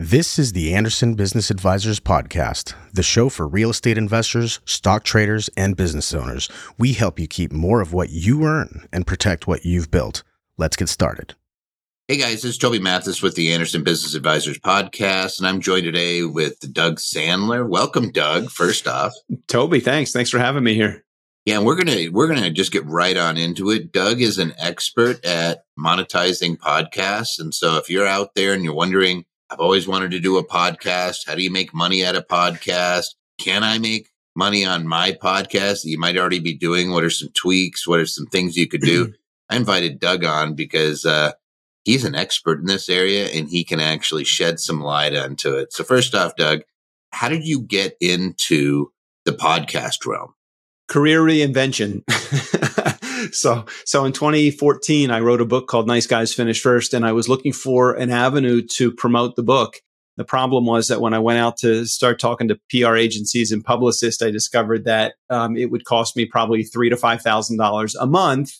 This 0.00 0.38
is 0.38 0.52
the 0.52 0.74
Anderson 0.74 1.16
Business 1.16 1.50
Advisors 1.50 1.98
Podcast, 1.98 2.72
the 2.92 3.02
show 3.02 3.28
for 3.28 3.48
real 3.48 3.70
estate 3.70 3.98
investors, 3.98 4.60
stock 4.64 5.02
traders, 5.02 5.50
and 5.56 5.76
business 5.76 6.14
owners. 6.14 6.48
We 6.78 6.92
help 6.92 7.18
you 7.18 7.26
keep 7.26 7.50
more 7.50 7.80
of 7.80 7.92
what 7.92 8.10
you 8.10 8.44
earn 8.44 8.86
and 8.92 9.08
protect 9.08 9.48
what 9.48 9.64
you've 9.64 9.90
built. 9.90 10.22
Let's 10.56 10.76
get 10.76 10.88
started. 10.88 11.34
Hey 12.06 12.16
guys, 12.16 12.42
this 12.42 12.52
is 12.52 12.58
Toby 12.58 12.78
Mathis 12.78 13.22
with 13.22 13.34
the 13.34 13.52
Anderson 13.52 13.82
Business 13.82 14.14
Advisors 14.14 14.60
Podcast, 14.60 15.40
and 15.40 15.48
I'm 15.48 15.60
joined 15.60 15.82
today 15.82 16.22
with 16.22 16.72
Doug 16.72 16.98
Sandler. 16.98 17.68
Welcome, 17.68 18.12
Doug, 18.12 18.52
first 18.52 18.86
off. 18.86 19.14
Toby, 19.48 19.80
thanks. 19.80 20.12
Thanks 20.12 20.30
for 20.30 20.38
having 20.38 20.62
me 20.62 20.74
here. 20.74 21.04
Yeah, 21.44 21.56
and 21.56 21.66
we're 21.66 21.74
gonna 21.74 22.06
we're 22.12 22.28
gonna 22.28 22.52
just 22.52 22.70
get 22.70 22.86
right 22.86 23.16
on 23.16 23.36
into 23.36 23.72
it. 23.72 23.90
Doug 23.90 24.20
is 24.20 24.38
an 24.38 24.52
expert 24.58 25.24
at 25.24 25.64
monetizing 25.76 26.56
podcasts. 26.56 27.40
And 27.40 27.52
so 27.52 27.78
if 27.78 27.90
you're 27.90 28.06
out 28.06 28.36
there 28.36 28.52
and 28.52 28.62
you're 28.62 28.74
wondering 28.74 29.24
I've 29.50 29.60
always 29.60 29.88
wanted 29.88 30.10
to 30.10 30.20
do 30.20 30.36
a 30.36 30.46
podcast. 30.46 31.26
How 31.26 31.34
do 31.34 31.42
you 31.42 31.50
make 31.50 31.72
money 31.72 32.04
at 32.04 32.16
a 32.16 32.22
podcast? 32.22 33.14
Can 33.38 33.64
I 33.64 33.78
make 33.78 34.10
money 34.36 34.64
on 34.64 34.86
my 34.86 35.12
podcast 35.12 35.82
that 35.82 35.88
you 35.88 35.98
might 35.98 36.18
already 36.18 36.38
be 36.38 36.54
doing? 36.54 36.90
What 36.92 37.04
are 37.04 37.10
some 37.10 37.30
tweaks? 37.34 37.86
What 37.86 38.00
are 38.00 38.06
some 38.06 38.26
things 38.26 38.56
you 38.56 38.68
could 38.68 38.82
do? 38.82 39.14
I 39.50 39.56
invited 39.56 40.00
Doug 40.00 40.22
on 40.24 40.54
because 40.54 41.06
uh, 41.06 41.32
he's 41.84 42.04
an 42.04 42.14
expert 42.14 42.60
in 42.60 42.66
this 42.66 42.90
area 42.90 43.28
and 43.28 43.48
he 43.48 43.64
can 43.64 43.80
actually 43.80 44.24
shed 44.24 44.60
some 44.60 44.82
light 44.82 45.14
onto 45.14 45.54
it. 45.54 45.72
So, 45.72 45.82
first 45.82 46.14
off, 46.14 46.36
Doug, 46.36 46.60
how 47.12 47.30
did 47.30 47.46
you 47.46 47.62
get 47.62 47.96
into 48.00 48.92
the 49.24 49.32
podcast 49.32 50.04
realm? 50.06 50.34
Career 50.88 51.22
reinvention. 51.22 52.02
so 53.32 53.64
so 53.84 54.04
in 54.04 54.12
2014 54.12 55.10
i 55.10 55.20
wrote 55.20 55.40
a 55.40 55.46
book 55.46 55.66
called 55.66 55.86
nice 55.86 56.06
guys 56.06 56.34
finish 56.34 56.60
first 56.60 56.94
and 56.94 57.06
i 57.06 57.12
was 57.12 57.28
looking 57.28 57.52
for 57.52 57.94
an 57.94 58.10
avenue 58.10 58.62
to 58.62 58.92
promote 58.92 59.36
the 59.36 59.42
book. 59.42 59.76
The 60.16 60.24
problem 60.24 60.66
was 60.66 60.88
that 60.88 61.00
when 61.00 61.14
i 61.14 61.18
went 61.18 61.38
out 61.38 61.56
to 61.58 61.86
start 61.86 62.18
talking 62.18 62.48
to 62.48 62.58
pr 62.70 62.96
agencies 62.96 63.52
and 63.52 63.64
publicists 63.64 64.22
i 64.22 64.30
discovered 64.30 64.84
that 64.84 65.14
um, 65.30 65.56
it 65.56 65.70
would 65.70 65.84
cost 65.84 66.16
me 66.16 66.24
probably 66.26 66.64
three 66.64 66.90
to 66.90 66.96
five 66.96 67.22
thousand 67.22 67.56
dollars 67.56 67.94
a 67.94 68.06
month 68.06 68.52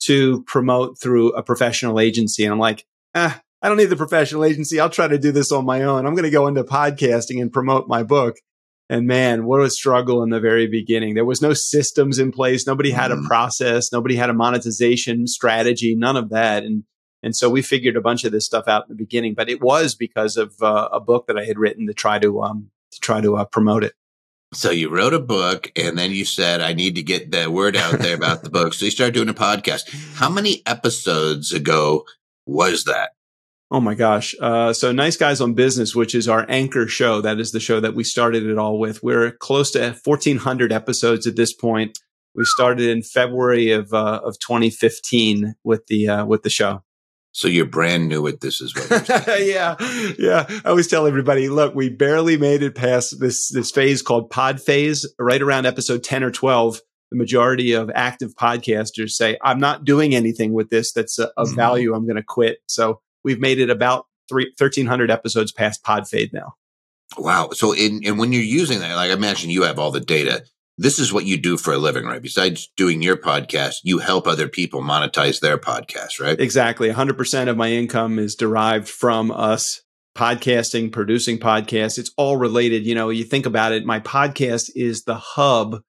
to 0.00 0.42
promote 0.42 1.00
through 1.00 1.32
a 1.32 1.42
professional 1.42 1.98
agency. 1.98 2.44
And 2.44 2.52
i'm 2.52 2.58
like 2.58 2.84
ah, 3.14 3.40
i 3.62 3.68
don't 3.68 3.78
need 3.78 3.86
the 3.86 3.96
professional 3.96 4.44
agency. 4.44 4.78
I'll 4.78 4.90
try 4.90 5.08
to 5.08 5.18
do 5.18 5.32
this 5.32 5.52
on 5.52 5.64
my 5.64 5.82
own. 5.82 6.06
I'm 6.06 6.14
going 6.14 6.24
to 6.24 6.30
go 6.30 6.46
into 6.46 6.64
podcasting 6.64 7.40
and 7.40 7.52
promote 7.52 7.88
my 7.88 8.02
book 8.02 8.36
and 8.88 9.06
man, 9.06 9.44
what 9.46 9.60
a 9.60 9.70
struggle 9.70 10.22
in 10.22 10.30
the 10.30 10.40
very 10.40 10.66
beginning. 10.66 11.14
There 11.14 11.24
was 11.24 11.42
no 11.42 11.52
systems 11.52 12.18
in 12.18 12.30
place. 12.30 12.66
Nobody 12.66 12.90
had 12.90 13.10
a 13.10 13.16
mm. 13.16 13.26
process. 13.26 13.92
Nobody 13.92 14.14
had 14.14 14.30
a 14.30 14.34
monetization 14.34 15.26
strategy, 15.26 15.96
none 15.96 16.16
of 16.16 16.30
that. 16.30 16.62
And, 16.62 16.84
and 17.22 17.34
so 17.34 17.50
we 17.50 17.62
figured 17.62 17.96
a 17.96 18.00
bunch 18.00 18.24
of 18.24 18.32
this 18.32 18.46
stuff 18.46 18.68
out 18.68 18.84
in 18.84 18.90
the 18.90 19.02
beginning, 19.02 19.34
but 19.34 19.50
it 19.50 19.60
was 19.60 19.94
because 19.94 20.36
of 20.36 20.54
uh, 20.62 20.88
a 20.92 21.00
book 21.00 21.26
that 21.26 21.38
I 21.38 21.44
had 21.44 21.58
written 21.58 21.88
to 21.88 21.94
try 21.94 22.20
to, 22.20 22.42
um, 22.42 22.70
to 22.92 23.00
try 23.00 23.20
to 23.20 23.36
uh, 23.36 23.44
promote 23.44 23.82
it. 23.82 23.94
So 24.54 24.70
you 24.70 24.88
wrote 24.88 25.14
a 25.14 25.18
book 25.18 25.72
and 25.74 25.98
then 25.98 26.12
you 26.12 26.24
said, 26.24 26.60
I 26.60 26.72
need 26.72 26.94
to 26.94 27.02
get 27.02 27.32
the 27.32 27.50
word 27.50 27.74
out 27.76 27.98
there 27.98 28.14
about 28.14 28.44
the 28.44 28.50
book. 28.50 28.74
So 28.74 28.84
you 28.84 28.92
started 28.92 29.14
doing 29.14 29.28
a 29.28 29.34
podcast. 29.34 29.90
How 30.14 30.30
many 30.30 30.62
episodes 30.64 31.52
ago 31.52 32.04
was 32.46 32.84
that? 32.84 33.10
Oh 33.70 33.80
my 33.80 33.94
gosh. 33.94 34.34
Uh, 34.40 34.72
so 34.72 34.92
Nice 34.92 35.16
Guys 35.16 35.40
on 35.40 35.54
Business, 35.54 35.94
which 35.94 36.14
is 36.14 36.28
our 36.28 36.46
anchor 36.48 36.86
show. 36.86 37.20
That 37.20 37.40
is 37.40 37.50
the 37.50 37.60
show 37.60 37.80
that 37.80 37.94
we 37.94 38.04
started 38.04 38.44
it 38.44 38.58
all 38.58 38.78
with. 38.78 39.02
We're 39.02 39.32
close 39.32 39.72
to 39.72 39.96
1400 40.04 40.72
episodes 40.72 41.26
at 41.26 41.34
this 41.34 41.52
point. 41.52 41.98
We 42.34 42.44
started 42.44 42.88
in 42.88 43.02
February 43.02 43.72
of, 43.72 43.92
uh, 43.92 44.20
of 44.24 44.38
2015 44.38 45.54
with 45.64 45.86
the, 45.88 46.08
uh, 46.08 46.26
with 46.26 46.42
the 46.42 46.50
show. 46.50 46.82
So 47.32 47.48
you're 47.48 47.66
brand 47.66 48.08
new 48.08 48.26
at 48.28 48.40
this 48.40 48.62
as 48.62 48.72
well. 48.74 49.02
yeah. 49.40 49.74
Yeah. 50.16 50.46
I 50.48 50.68
always 50.68 50.86
tell 50.86 51.06
everybody, 51.06 51.48
look, 51.48 51.74
we 51.74 51.90
barely 51.90 52.36
made 52.38 52.62
it 52.62 52.74
past 52.74 53.18
this, 53.20 53.50
this 53.50 53.70
phase 53.70 54.00
called 54.00 54.30
pod 54.30 54.60
fade 54.60 54.96
right 55.18 55.42
around 55.42 55.66
episode 55.66 56.04
10 56.04 56.22
or 56.22 56.30
12 56.30 56.80
the 57.10 57.16
majority 57.16 57.72
of 57.72 57.90
active 57.94 58.34
podcasters 58.34 59.10
say, 59.10 59.38
I'm 59.42 59.60
not 59.60 59.84
doing 59.84 60.14
anything 60.14 60.52
with 60.52 60.70
this 60.70 60.92
that's 60.92 61.18
of 61.18 61.30
mm-hmm. 61.36 61.54
value. 61.54 61.94
I'm 61.94 62.04
going 62.04 62.16
to 62.16 62.22
quit. 62.22 62.58
So 62.66 63.00
we've 63.26 63.40
made 63.40 63.58
it 63.58 63.70
about 63.70 64.06
three, 64.28 64.44
1300 64.56 65.10
episodes 65.10 65.50
past 65.50 65.82
pod 65.82 66.08
fade 66.08 66.32
now. 66.32 66.54
Wow. 67.18 67.50
So 67.52 67.72
in, 67.72 68.02
and 68.06 68.18
when 68.18 68.32
you're 68.32 68.42
using 68.42 68.78
that, 68.78 68.94
like 68.94 69.10
I 69.10 69.14
imagine 69.14 69.50
you 69.50 69.64
have 69.64 69.78
all 69.80 69.90
the 69.90 70.00
data. 70.00 70.44
This 70.78 70.98
is 70.98 71.12
what 71.12 71.24
you 71.24 71.36
do 71.36 71.56
for 71.56 71.72
a 71.72 71.78
living, 71.78 72.04
right? 72.04 72.22
Besides 72.22 72.70
doing 72.76 73.02
your 73.02 73.16
podcast, 73.16 73.76
you 73.82 73.98
help 73.98 74.26
other 74.26 74.46
people 74.46 74.80
monetize 74.80 75.40
their 75.40 75.58
podcast, 75.58 76.20
right? 76.20 76.38
Exactly. 76.38 76.88
100% 76.90 77.48
of 77.48 77.56
my 77.56 77.70
income 77.70 78.18
is 78.18 78.36
derived 78.36 78.88
from 78.88 79.30
us 79.30 79.82
podcasting, 80.16 80.92
producing 80.92 81.38
podcasts. 81.38 81.98
It's 81.98 82.12
all 82.16 82.36
related. 82.36 82.86
You 82.86 82.94
know, 82.94 83.08
you 83.08 83.24
think 83.24 83.46
about 83.46 83.72
it, 83.72 83.84
my 83.84 84.00
podcast 84.00 84.70
is 84.76 85.02
the 85.02 85.16
hub 85.16 85.80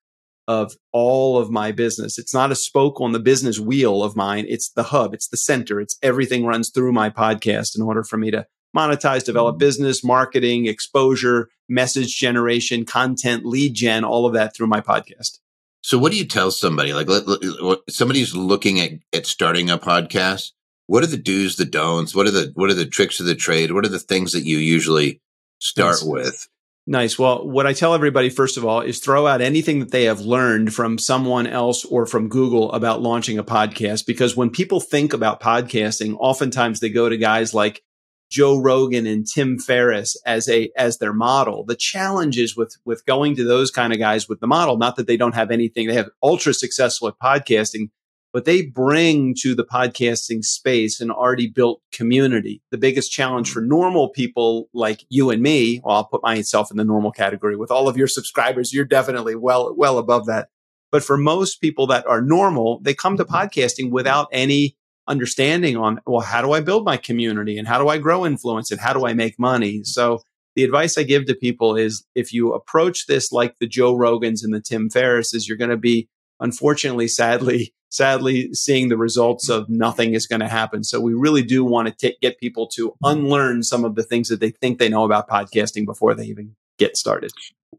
of 0.48 0.76
all 0.94 1.38
of 1.38 1.50
my 1.50 1.72
business. 1.72 2.18
It's 2.18 2.34
not 2.34 2.52
a 2.52 2.56
spoke 2.56 3.02
on 3.02 3.12
the 3.12 3.20
business 3.20 3.60
wheel 3.60 4.04
of 4.04 4.16
mine. 4.16 4.46
It's 4.48 4.70
the 4.70 4.84
hub. 4.84 5.14
It's 5.14 5.28
the 5.28 5.38
center. 5.38 5.80
It's 5.82 5.98
everything 6.02 6.46
runs 6.46 6.70
through 6.70 6.94
my 6.94 7.10
podcast 7.10 7.76
in 7.76 7.82
order 7.82 8.04
for 8.04 8.18
me 8.18 8.32
to 8.32 8.48
monetize, 8.76 9.24
develop 9.24 9.54
mm-hmm. 9.54 9.60
business, 9.60 10.04
marketing, 10.04 10.68
exposure, 10.68 11.50
message 11.68 12.16
generation, 12.16 12.86
content, 12.86 13.46
lead 13.46 13.74
gen, 13.74 14.04
all 14.04 14.26
of 14.26 14.34
that 14.34 14.56
through 14.56 14.68
my 14.68 14.82
podcast. 14.82 15.40
So 15.82 15.98
what 15.98 16.12
do 16.12 16.18
you 16.18 16.26
tell 16.26 16.52
somebody 16.52 16.94
like 16.94 17.08
let, 17.08 17.28
let, 17.28 17.80
somebody's 17.90 18.36
looking 18.36 18.80
at, 18.80 18.92
at 19.14 19.26
starting 19.26 19.70
a 19.70 19.78
podcast? 19.78 20.52
What 20.88 21.04
are 21.04 21.08
the 21.08 21.18
do's, 21.18 21.58
the 21.58 21.66
don'ts? 21.66 22.16
What 22.16 22.28
are 22.28 22.32
the, 22.32 22.52
what 22.56 22.70
are 22.70 22.74
the 22.74 22.86
tricks 22.86 23.20
of 23.20 23.26
the 23.26 23.36
trade? 23.36 23.72
What 23.72 23.86
are 23.86 23.90
the 23.90 24.00
things 24.00 24.32
that 24.32 24.46
you 24.46 24.58
usually 24.58 25.22
start 25.60 25.98
yes. 26.02 26.04
with? 26.04 26.48
Nice. 26.90 27.20
Well, 27.20 27.46
what 27.46 27.68
I 27.68 27.74
tell 27.74 27.94
everybody, 27.94 28.30
first 28.30 28.56
of 28.56 28.64
all, 28.64 28.80
is 28.80 29.00
throw 29.00 29.28
out 29.28 29.42
anything 29.42 29.80
that 29.80 29.92
they 29.92 30.06
have 30.06 30.22
learned 30.22 30.74
from 30.74 30.98
someone 30.98 31.46
else 31.46 31.84
or 31.84 32.06
from 32.06 32.30
Google 32.30 32.72
about 32.72 33.02
launching 33.02 33.38
a 33.38 33.44
podcast. 33.44 34.06
Because 34.06 34.38
when 34.38 34.50
people 34.50 34.80
think 34.80 35.12
about 35.12 35.42
podcasting, 35.42 36.16
oftentimes 36.18 36.80
they 36.80 36.88
go 36.88 37.10
to 37.10 37.18
guys 37.18 37.54
like 37.54 37.84
Joe 38.32 38.58
Rogan 38.58 39.06
and 39.06 39.28
Tim 39.28 39.60
Ferriss 39.60 40.16
as 40.26 40.48
a, 40.48 40.72
as 40.78 40.98
their 40.98 41.12
model. 41.12 41.66
The 41.66 41.76
challenge 41.76 42.38
is 42.38 42.56
with, 42.56 42.78
with 42.86 43.06
going 43.06 43.36
to 43.36 43.44
those 43.44 43.70
kind 43.70 43.92
of 43.92 44.00
guys 44.00 44.30
with 44.30 44.40
the 44.40 44.48
model, 44.48 44.78
not 44.78 44.96
that 44.96 45.08
they 45.08 45.18
don't 45.18 45.36
have 45.36 45.52
anything. 45.52 45.88
They 45.88 45.96
have 45.96 46.10
ultra 46.24 46.54
successful 46.54 47.10
at 47.10 47.20
podcasting, 47.22 47.90
but 48.38 48.46
they 48.46 48.62
bring 48.62 49.34
to 49.34 49.56
the 49.56 49.66
podcasting 49.66 50.46
space 50.46 51.02
an 51.02 51.10
already 51.10 51.48
built 51.48 51.82
community. 51.92 52.62
The 52.70 52.78
biggest 52.78 53.12
challenge 53.12 53.50
for 53.50 53.62
normal 53.62 54.10
people 54.10 54.70
like 54.76 55.04
you 55.10 55.32
and 55.32 55.42
me, 55.42 55.82
well, 55.84 55.96
I'll 55.96 56.06
put 56.06 56.22
myself 56.22 56.70
in 56.70 56.78
the 56.78 56.84
normal 56.84 57.12
category 57.12 57.56
with 57.56 57.72
all 57.72 57.88
of 57.88 57.98
your 57.98 58.06
subscribers. 58.08 58.72
You're 58.72 58.86
definitely 58.86 59.34
well, 59.34 59.74
well 59.76 59.98
above 59.98 60.28
that. 60.28 60.50
But 60.92 61.04
for 61.04 61.18
most 61.18 61.62
people 61.62 61.88
that 61.88 62.06
are 62.06 62.22
normal, 62.22 62.80
they 62.84 62.94
come 62.94 63.18
to 63.18 63.26
podcasting 63.26 63.90
without 63.90 64.28
any 64.32 64.78
understanding 65.08 65.76
on, 65.76 66.00
well, 66.06 66.22
how 66.22 66.44
do 66.44 66.52
I 66.52 66.60
build 66.60 66.86
my 66.86 66.98
community 66.98 67.58
and 67.58 67.68
how 67.68 67.80
do 67.80 67.88
I 67.88 67.98
grow 67.98 68.24
influence 68.24 68.70
and 68.70 68.80
how 68.80 68.94
do 68.94 69.08
I 69.08 69.14
make 69.14 69.40
money? 69.40 69.84
So 69.84 70.22
the 70.56 70.64
advice 70.64 70.96
I 70.96 71.02
give 71.02 71.26
to 71.26 71.34
people 71.34 71.76
is 71.76 72.06
if 72.14 72.32
you 72.32 72.54
approach 72.54 73.08
this 73.08 73.32
like 73.32 73.56
the 73.60 73.68
Joe 73.68 73.96
Rogans 73.96 74.44
and 74.44 74.54
the 74.54 74.62
Tim 74.62 74.92
Ferrisses, 74.92 75.48
you're 75.48 75.58
going 75.58 75.72
to 75.72 75.76
be 75.76 76.08
unfortunately, 76.40 77.08
sadly, 77.08 77.74
sadly 77.90 78.54
seeing 78.54 78.90
the 78.90 78.98
results 78.98 79.50
of 79.50 79.70
nothing 79.70 80.14
is 80.14 80.28
going 80.28 80.40
to 80.42 80.48
happen. 80.48 80.84
So 80.84 81.00
we 81.00 81.14
really 81.14 81.44
do 81.44 81.64
want 81.64 81.98
to 81.98 82.16
get 82.22 82.40
people 82.40 82.68
to 82.76 82.96
unlearn 83.04 83.64
some 83.64 83.86
of 83.86 83.96
the 83.96 84.04
things 84.04 84.30
that 84.30 84.40
they 84.40 84.52
think 84.52 84.80
they 84.80 84.90
know 84.90 85.06
about 85.06 85.30
podcasting 85.30 85.86
before 85.86 86.14
they 86.14 86.26
even 86.26 86.56
get 86.78 86.98
started. 86.98 87.32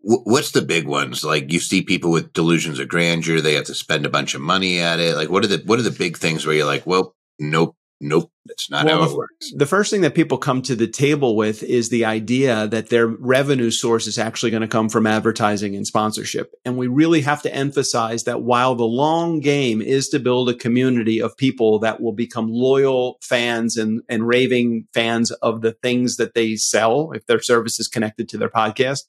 What's 0.02 0.52
the 0.52 0.62
big 0.62 0.86
ones? 0.86 1.24
Like 1.24 1.52
you 1.52 1.60
see 1.60 1.82
people 1.82 2.10
with 2.10 2.32
delusions 2.32 2.78
of 2.78 2.88
grandeur, 2.88 3.40
they 3.40 3.54
have 3.54 3.64
to 3.64 3.74
spend 3.74 4.06
a 4.06 4.10
bunch 4.10 4.34
of 4.34 4.40
money 4.40 4.80
at 4.80 5.00
it. 5.00 5.16
Like 5.16 5.30
what 5.30 5.44
are 5.44 5.48
the 5.48 5.62
what 5.64 5.78
are 5.78 5.82
the 5.82 5.90
big 5.90 6.16
things 6.16 6.46
where 6.46 6.54
you're 6.54 6.66
like, 6.66 6.86
well, 6.86 7.14
nope, 7.38 7.74
nope, 8.00 8.30
that's 8.44 8.70
not 8.70 8.84
well, 8.84 9.02
how 9.02 9.10
it 9.10 9.16
works. 9.16 9.52
The 9.54 9.66
first 9.66 9.90
thing 9.90 10.02
that 10.02 10.14
people 10.14 10.38
come 10.38 10.62
to 10.62 10.76
the 10.76 10.86
table 10.86 11.36
with 11.36 11.62
is 11.62 11.88
the 11.88 12.04
idea 12.04 12.66
that 12.68 12.90
their 12.90 13.06
revenue 13.06 13.70
source 13.70 14.06
is 14.06 14.18
actually 14.18 14.50
going 14.50 14.62
to 14.62 14.68
come 14.68 14.88
from 14.88 15.06
advertising 15.06 15.74
and 15.74 15.86
sponsorship. 15.86 16.52
And 16.64 16.76
we 16.76 16.86
really 16.86 17.22
have 17.22 17.42
to 17.42 17.54
emphasize 17.54 18.24
that 18.24 18.42
while 18.42 18.74
the 18.74 18.84
long 18.84 19.40
game 19.40 19.82
is 19.82 20.08
to 20.10 20.18
build 20.18 20.48
a 20.48 20.54
community 20.54 21.20
of 21.20 21.36
people 21.36 21.78
that 21.80 22.00
will 22.00 22.12
become 22.12 22.48
loyal 22.48 23.18
fans 23.22 23.76
and, 23.76 24.02
and 24.08 24.26
raving 24.26 24.86
fans 24.94 25.30
of 25.30 25.60
the 25.60 25.72
things 25.72 26.16
that 26.16 26.34
they 26.34 26.56
sell, 26.56 27.12
if 27.12 27.26
their 27.26 27.40
service 27.40 27.80
is 27.80 27.88
connected 27.88 28.28
to 28.28 28.38
their 28.38 28.50
podcast, 28.50 29.04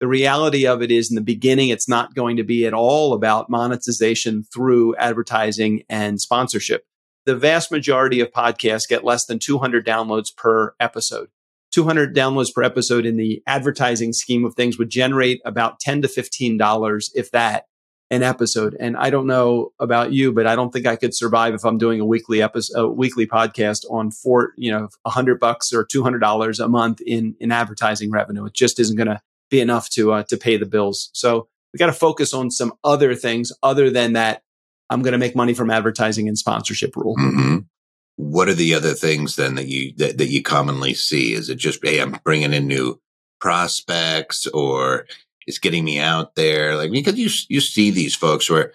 the 0.00 0.08
reality 0.08 0.66
of 0.66 0.82
it 0.82 0.90
is 0.90 1.10
in 1.10 1.14
the 1.14 1.20
beginning, 1.20 1.68
it's 1.68 1.88
not 1.88 2.14
going 2.14 2.36
to 2.36 2.42
be 2.42 2.66
at 2.66 2.74
all 2.74 3.12
about 3.12 3.48
monetization 3.48 4.42
through 4.42 4.96
advertising 4.96 5.84
and 5.88 6.20
sponsorship 6.20 6.84
the 7.24 7.36
vast 7.36 7.70
majority 7.70 8.20
of 8.20 8.32
podcasts 8.32 8.88
get 8.88 9.04
less 9.04 9.26
than 9.26 9.38
200 9.38 9.86
downloads 9.86 10.34
per 10.34 10.74
episode. 10.80 11.28
200 11.72 12.14
downloads 12.14 12.52
per 12.52 12.62
episode 12.62 13.06
in 13.06 13.16
the 13.16 13.42
advertising 13.46 14.12
scheme 14.12 14.44
of 14.44 14.54
things 14.54 14.78
would 14.78 14.90
generate 14.90 15.40
about 15.44 15.80
10 15.80 16.02
to 16.02 16.08
15 16.08 16.58
dollars 16.58 17.10
if 17.14 17.30
that 17.30 17.66
an 18.12 18.22
episode. 18.22 18.76
And 18.78 18.94
I 18.94 19.08
don't 19.08 19.26
know 19.26 19.72
about 19.80 20.12
you, 20.12 20.32
but 20.32 20.46
I 20.46 20.54
don't 20.54 20.70
think 20.70 20.86
I 20.86 20.96
could 20.96 21.16
survive 21.16 21.54
if 21.54 21.64
I'm 21.64 21.78
doing 21.78 21.98
a 21.98 22.04
weekly 22.04 22.42
episode, 22.42 22.78
a 22.78 22.86
weekly 22.86 23.26
podcast 23.26 23.86
on 23.90 24.10
four, 24.10 24.52
you 24.58 24.70
know, 24.70 24.90
hundred 25.06 25.40
bucks 25.40 25.72
or 25.72 25.82
two 25.82 26.02
hundred 26.02 26.18
dollars 26.18 26.60
a 26.60 26.68
month 26.68 27.00
in 27.00 27.34
in 27.40 27.50
advertising 27.50 28.10
revenue. 28.10 28.44
It 28.44 28.52
just 28.52 28.78
isn't 28.78 28.96
going 28.96 29.08
to 29.08 29.22
be 29.50 29.60
enough 29.60 29.88
to 29.90 30.12
uh, 30.12 30.22
to 30.24 30.36
pay 30.36 30.58
the 30.58 30.66
bills. 30.66 31.08
So 31.14 31.48
we 31.72 31.78
got 31.78 31.86
to 31.86 31.94
focus 31.94 32.34
on 32.34 32.50
some 32.50 32.74
other 32.84 33.14
things 33.14 33.50
other 33.62 33.88
than 33.88 34.12
that. 34.12 34.42
I'm 34.92 35.02
going 35.02 35.12
to 35.12 35.18
make 35.18 35.34
money 35.34 35.54
from 35.54 35.70
advertising 35.70 36.28
and 36.28 36.36
sponsorship 36.36 36.94
rule. 36.96 37.16
Mm-hmm. 37.16 37.58
What 38.16 38.48
are 38.48 38.54
the 38.54 38.74
other 38.74 38.92
things 38.92 39.36
then 39.36 39.54
that 39.54 39.66
you 39.66 39.94
that, 39.96 40.18
that 40.18 40.28
you 40.28 40.42
commonly 40.42 40.94
see? 40.94 41.32
Is 41.32 41.48
it 41.48 41.56
just 41.56 41.80
hey, 41.82 42.00
I'm 42.00 42.18
bringing 42.24 42.52
in 42.52 42.66
new 42.66 43.00
prospects, 43.40 44.46
or 44.48 45.06
it's 45.46 45.58
getting 45.58 45.84
me 45.84 45.98
out 45.98 46.34
there? 46.34 46.76
Like 46.76 46.92
because 46.92 47.18
you 47.18 47.30
you 47.48 47.60
see 47.60 47.90
these 47.90 48.14
folks 48.14 48.50
where 48.50 48.74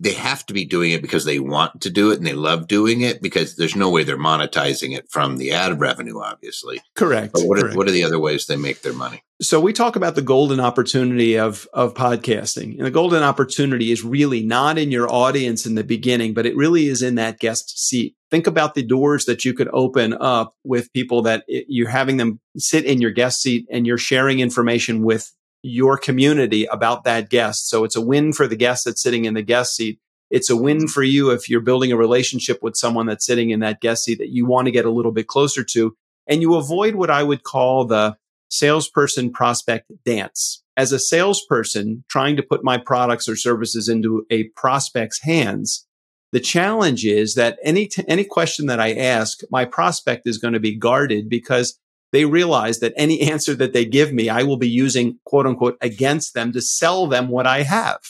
they 0.00 0.14
have 0.14 0.46
to 0.46 0.54
be 0.54 0.64
doing 0.64 0.92
it 0.92 1.02
because 1.02 1.26
they 1.26 1.38
want 1.38 1.82
to 1.82 1.90
do 1.90 2.10
it 2.10 2.16
and 2.16 2.26
they 2.26 2.32
love 2.32 2.66
doing 2.66 3.02
it 3.02 3.20
because 3.20 3.56
there's 3.56 3.76
no 3.76 3.90
way 3.90 4.02
they're 4.02 4.16
monetizing 4.16 4.96
it 4.96 5.06
from 5.10 5.36
the 5.36 5.52
ad 5.52 5.78
revenue, 5.78 6.18
obviously. 6.20 6.80
Correct. 6.96 7.34
But 7.34 7.42
what 7.42 7.60
correct. 7.60 7.74
are, 7.74 7.78
what 7.78 7.86
are 7.86 7.92
the 7.92 8.04
other 8.04 8.18
ways 8.18 8.46
they 8.46 8.56
make 8.56 8.80
their 8.80 8.94
money? 8.94 9.22
So 9.42 9.60
we 9.60 9.74
talk 9.74 9.96
about 9.96 10.14
the 10.14 10.22
golden 10.22 10.58
opportunity 10.58 11.38
of, 11.38 11.68
of 11.74 11.94
podcasting. 11.94 12.76
And 12.78 12.86
the 12.86 12.90
golden 12.90 13.22
opportunity 13.22 13.92
is 13.92 14.02
really 14.02 14.42
not 14.42 14.78
in 14.78 14.90
your 14.90 15.10
audience 15.10 15.66
in 15.66 15.74
the 15.74 15.84
beginning, 15.84 16.32
but 16.32 16.46
it 16.46 16.56
really 16.56 16.86
is 16.86 17.02
in 17.02 17.16
that 17.16 17.38
guest 17.38 17.78
seat. 17.78 18.16
Think 18.30 18.46
about 18.46 18.74
the 18.74 18.82
doors 18.82 19.26
that 19.26 19.44
you 19.44 19.52
could 19.52 19.68
open 19.72 20.14
up 20.18 20.54
with 20.64 20.92
people 20.92 21.22
that 21.22 21.44
it, 21.46 21.66
you're 21.68 21.88
having 21.88 22.16
them 22.16 22.40
sit 22.56 22.84
in 22.84 23.00
your 23.00 23.10
guest 23.10 23.42
seat 23.42 23.66
and 23.70 23.86
you're 23.86 23.98
sharing 23.98 24.40
information 24.40 25.02
with 25.04 25.30
your 25.62 25.98
community 25.98 26.64
about 26.66 27.04
that 27.04 27.30
guest. 27.30 27.68
So 27.68 27.84
it's 27.84 27.96
a 27.96 28.00
win 28.00 28.32
for 28.32 28.46
the 28.46 28.56
guest 28.56 28.84
that's 28.84 29.02
sitting 29.02 29.24
in 29.24 29.34
the 29.34 29.42
guest 29.42 29.76
seat. 29.76 30.00
It's 30.30 30.50
a 30.50 30.56
win 30.56 30.86
for 30.86 31.02
you 31.02 31.30
if 31.30 31.48
you're 31.48 31.60
building 31.60 31.92
a 31.92 31.96
relationship 31.96 32.62
with 32.62 32.76
someone 32.76 33.06
that's 33.06 33.26
sitting 33.26 33.50
in 33.50 33.60
that 33.60 33.80
guest 33.80 34.04
seat 34.04 34.18
that 34.18 34.30
you 34.30 34.46
want 34.46 34.66
to 34.66 34.72
get 34.72 34.84
a 34.84 34.90
little 34.90 35.12
bit 35.12 35.26
closer 35.26 35.64
to. 35.64 35.96
And 36.26 36.40
you 36.40 36.54
avoid 36.54 36.94
what 36.94 37.10
I 37.10 37.22
would 37.22 37.42
call 37.42 37.84
the 37.84 38.16
salesperson 38.48 39.32
prospect 39.32 39.90
dance. 40.04 40.62
As 40.76 40.92
a 40.92 40.98
salesperson 40.98 42.04
trying 42.08 42.36
to 42.36 42.42
put 42.42 42.64
my 42.64 42.78
products 42.78 43.28
or 43.28 43.36
services 43.36 43.88
into 43.88 44.24
a 44.30 44.44
prospect's 44.50 45.20
hands, 45.22 45.86
the 46.32 46.40
challenge 46.40 47.04
is 47.04 47.34
that 47.34 47.58
any, 47.64 47.86
t- 47.86 48.04
any 48.06 48.24
question 48.24 48.66
that 48.66 48.80
I 48.80 48.94
ask, 48.94 49.40
my 49.50 49.64
prospect 49.64 50.28
is 50.28 50.38
going 50.38 50.54
to 50.54 50.60
be 50.60 50.76
guarded 50.76 51.28
because 51.28 51.78
they 52.12 52.24
realize 52.24 52.80
that 52.80 52.92
any 52.96 53.20
answer 53.30 53.54
that 53.54 53.72
they 53.72 53.84
give 53.84 54.12
me, 54.12 54.28
I 54.28 54.42
will 54.42 54.56
be 54.56 54.68
using 54.68 55.18
quote 55.24 55.46
unquote 55.46 55.76
against 55.80 56.34
them 56.34 56.52
to 56.52 56.60
sell 56.60 57.06
them 57.06 57.28
what 57.28 57.46
I 57.46 57.62
have. 57.62 58.00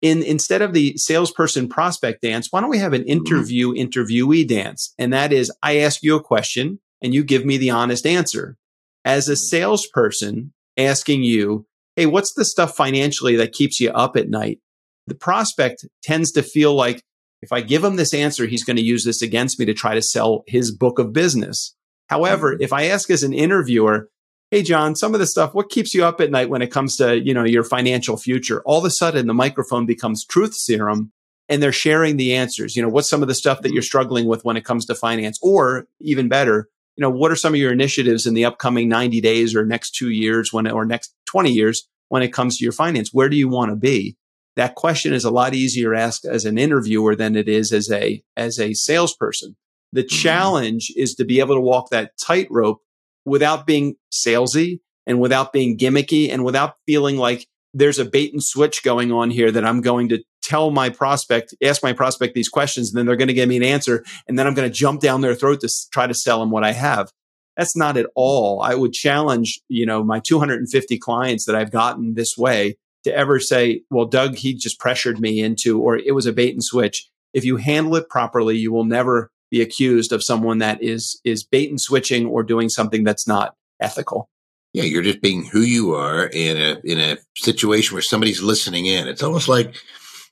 In, 0.00 0.22
instead 0.22 0.62
of 0.62 0.74
the 0.74 0.96
salesperson 0.96 1.68
prospect 1.68 2.22
dance, 2.22 2.48
why 2.50 2.60
don't 2.60 2.70
we 2.70 2.78
have 2.78 2.92
an 2.92 3.02
mm-hmm. 3.02 3.10
interview 3.10 3.72
interviewee 3.72 4.46
dance? 4.46 4.94
And 4.96 5.12
that 5.12 5.32
is, 5.32 5.52
I 5.62 5.78
ask 5.78 6.02
you 6.02 6.14
a 6.14 6.22
question 6.22 6.78
and 7.02 7.12
you 7.12 7.24
give 7.24 7.44
me 7.44 7.56
the 7.56 7.70
honest 7.70 8.06
answer. 8.06 8.56
As 9.04 9.28
a 9.28 9.36
salesperson 9.36 10.52
asking 10.76 11.24
you, 11.24 11.66
Hey, 11.96 12.06
what's 12.06 12.32
the 12.34 12.44
stuff 12.44 12.76
financially 12.76 13.34
that 13.36 13.50
keeps 13.50 13.80
you 13.80 13.90
up 13.90 14.16
at 14.16 14.28
night? 14.28 14.60
The 15.08 15.16
prospect 15.16 15.84
tends 16.00 16.30
to 16.32 16.44
feel 16.44 16.72
like 16.74 17.02
if 17.42 17.50
I 17.50 17.60
give 17.60 17.82
him 17.82 17.96
this 17.96 18.14
answer, 18.14 18.46
he's 18.46 18.62
going 18.62 18.76
to 18.76 18.84
use 18.84 19.04
this 19.04 19.20
against 19.20 19.58
me 19.58 19.66
to 19.66 19.74
try 19.74 19.94
to 19.94 20.02
sell 20.02 20.44
his 20.46 20.70
book 20.70 21.00
of 21.00 21.12
business. 21.12 21.74
However, 22.08 22.54
mm-hmm. 22.54 22.62
if 22.62 22.72
I 22.72 22.84
ask 22.84 23.10
as 23.10 23.22
an 23.22 23.32
interviewer, 23.32 24.08
Hey, 24.50 24.62
John, 24.62 24.96
some 24.96 25.12
of 25.12 25.20
the 25.20 25.26
stuff, 25.26 25.52
what 25.52 25.68
keeps 25.68 25.92
you 25.92 26.06
up 26.06 26.22
at 26.22 26.30
night 26.30 26.48
when 26.48 26.62
it 26.62 26.72
comes 26.72 26.96
to, 26.96 27.20
you 27.20 27.34
know, 27.34 27.44
your 27.44 27.64
financial 27.64 28.16
future? 28.16 28.62
All 28.64 28.78
of 28.78 28.84
a 28.86 28.90
sudden 28.90 29.26
the 29.26 29.34
microphone 29.34 29.84
becomes 29.84 30.24
truth 30.24 30.54
serum 30.54 31.12
and 31.50 31.62
they're 31.62 31.70
sharing 31.70 32.16
the 32.16 32.34
answers. 32.34 32.74
You 32.74 32.82
know, 32.82 32.88
what's 32.88 33.10
some 33.10 33.20
of 33.20 33.28
the 33.28 33.34
stuff 33.34 33.60
that 33.60 33.72
you're 33.72 33.82
mm-hmm. 33.82 33.86
struggling 33.86 34.26
with 34.26 34.46
when 34.46 34.56
it 34.56 34.64
comes 34.64 34.86
to 34.86 34.94
finance? 34.94 35.38
Or 35.42 35.86
even 36.00 36.28
better, 36.28 36.70
you 36.96 37.02
know, 37.02 37.10
what 37.10 37.30
are 37.30 37.36
some 37.36 37.52
of 37.52 37.60
your 37.60 37.72
initiatives 37.72 38.26
in 38.26 38.32
the 38.32 38.46
upcoming 38.46 38.88
90 38.88 39.20
days 39.20 39.54
or 39.54 39.66
next 39.66 39.90
two 39.90 40.08
years 40.08 40.50
when, 40.50 40.66
or 40.66 40.86
next 40.86 41.14
20 41.26 41.52
years 41.52 41.86
when 42.08 42.22
it 42.22 42.32
comes 42.32 42.56
to 42.56 42.64
your 42.64 42.72
finance? 42.72 43.12
Where 43.12 43.28
do 43.28 43.36
you 43.36 43.48
want 43.48 43.70
to 43.70 43.76
be? 43.76 44.16
That 44.56 44.76
question 44.76 45.12
is 45.12 45.26
a 45.26 45.30
lot 45.30 45.52
easier 45.52 45.94
asked 45.94 46.24
as 46.24 46.46
an 46.46 46.56
interviewer 46.56 47.14
than 47.14 47.36
it 47.36 47.50
is 47.50 47.70
as 47.70 47.90
a, 47.90 48.22
as 48.34 48.58
a 48.58 48.72
salesperson. 48.72 49.56
The 49.92 50.02
mm-hmm. 50.02 50.16
challenge 50.16 50.92
is 50.96 51.14
to 51.14 51.24
be 51.24 51.40
able 51.40 51.54
to 51.54 51.60
walk 51.60 51.90
that 51.90 52.12
tightrope 52.18 52.82
without 53.24 53.66
being 53.66 53.96
salesy 54.12 54.80
and 55.06 55.20
without 55.20 55.52
being 55.52 55.78
gimmicky 55.78 56.30
and 56.30 56.44
without 56.44 56.74
feeling 56.86 57.16
like 57.16 57.46
there's 57.74 57.98
a 57.98 58.04
bait 58.04 58.32
and 58.32 58.42
switch 58.42 58.82
going 58.82 59.12
on 59.12 59.30
here 59.30 59.50
that 59.50 59.64
I'm 59.64 59.80
going 59.80 60.08
to 60.10 60.22
tell 60.42 60.70
my 60.70 60.88
prospect, 60.88 61.54
ask 61.62 61.82
my 61.82 61.92
prospect 61.92 62.34
these 62.34 62.48
questions, 62.48 62.88
and 62.88 62.98
then 62.98 63.06
they're 63.06 63.16
going 63.16 63.28
to 63.28 63.34
give 63.34 63.48
me 63.48 63.56
an 63.56 63.62
answer. 63.62 64.04
And 64.26 64.38
then 64.38 64.46
I'm 64.46 64.54
going 64.54 64.68
to 64.68 64.74
jump 64.74 65.00
down 65.00 65.20
their 65.20 65.34
throat 65.34 65.60
to 65.60 65.68
try 65.92 66.06
to 66.06 66.14
sell 66.14 66.40
them 66.40 66.50
what 66.50 66.64
I 66.64 66.72
have. 66.72 67.10
That's 67.56 67.76
not 67.76 67.96
at 67.96 68.06
mm-hmm. 68.06 68.12
all. 68.14 68.62
I 68.62 68.74
would 68.74 68.92
challenge, 68.92 69.60
you 69.68 69.84
know, 69.84 70.02
my 70.02 70.20
250 70.20 70.98
clients 70.98 71.44
that 71.44 71.54
I've 71.54 71.70
gotten 71.70 72.14
this 72.14 72.36
way 72.38 72.76
to 73.04 73.14
ever 73.14 73.38
say, 73.38 73.82
well, 73.90 74.06
Doug, 74.06 74.36
he 74.36 74.54
just 74.54 74.80
pressured 74.80 75.20
me 75.20 75.40
into, 75.40 75.80
or 75.80 75.96
it 75.96 76.14
was 76.14 76.26
a 76.26 76.32
bait 76.32 76.52
and 76.52 76.64
switch. 76.64 77.08
If 77.34 77.44
you 77.44 77.56
handle 77.56 77.96
it 77.96 78.08
properly, 78.08 78.56
you 78.56 78.72
will 78.72 78.84
never 78.84 79.30
be 79.50 79.60
accused 79.60 80.12
of 80.12 80.22
someone 80.22 80.58
that 80.58 80.82
is 80.82 81.20
is 81.24 81.44
bait 81.44 81.70
and 81.70 81.80
switching 81.80 82.26
or 82.26 82.42
doing 82.42 82.68
something 82.68 83.04
that's 83.04 83.26
not 83.26 83.54
ethical. 83.80 84.28
Yeah, 84.72 84.84
you're 84.84 85.02
just 85.02 85.22
being 85.22 85.46
who 85.46 85.60
you 85.60 85.94
are 85.94 86.26
in 86.26 86.56
a 86.56 86.80
in 86.84 86.98
a 86.98 87.18
situation 87.36 87.94
where 87.94 88.02
somebody's 88.02 88.42
listening 88.42 88.86
in. 88.86 89.08
It's 89.08 89.22
almost 89.22 89.48
like, 89.48 89.74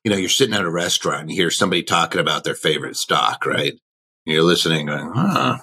you 0.04 0.10
know, 0.10 0.16
you're 0.16 0.28
sitting 0.28 0.54
at 0.54 0.64
a 0.64 0.70
restaurant 0.70 1.22
and 1.22 1.30
you 1.30 1.36
hear 1.36 1.50
somebody 1.50 1.82
talking 1.82 2.20
about 2.20 2.44
their 2.44 2.54
favorite 2.54 2.96
stock, 2.96 3.46
right? 3.46 3.72
And 3.72 4.34
you're 4.34 4.42
listening, 4.42 4.86
going, 4.86 5.12
huh, 5.14 5.58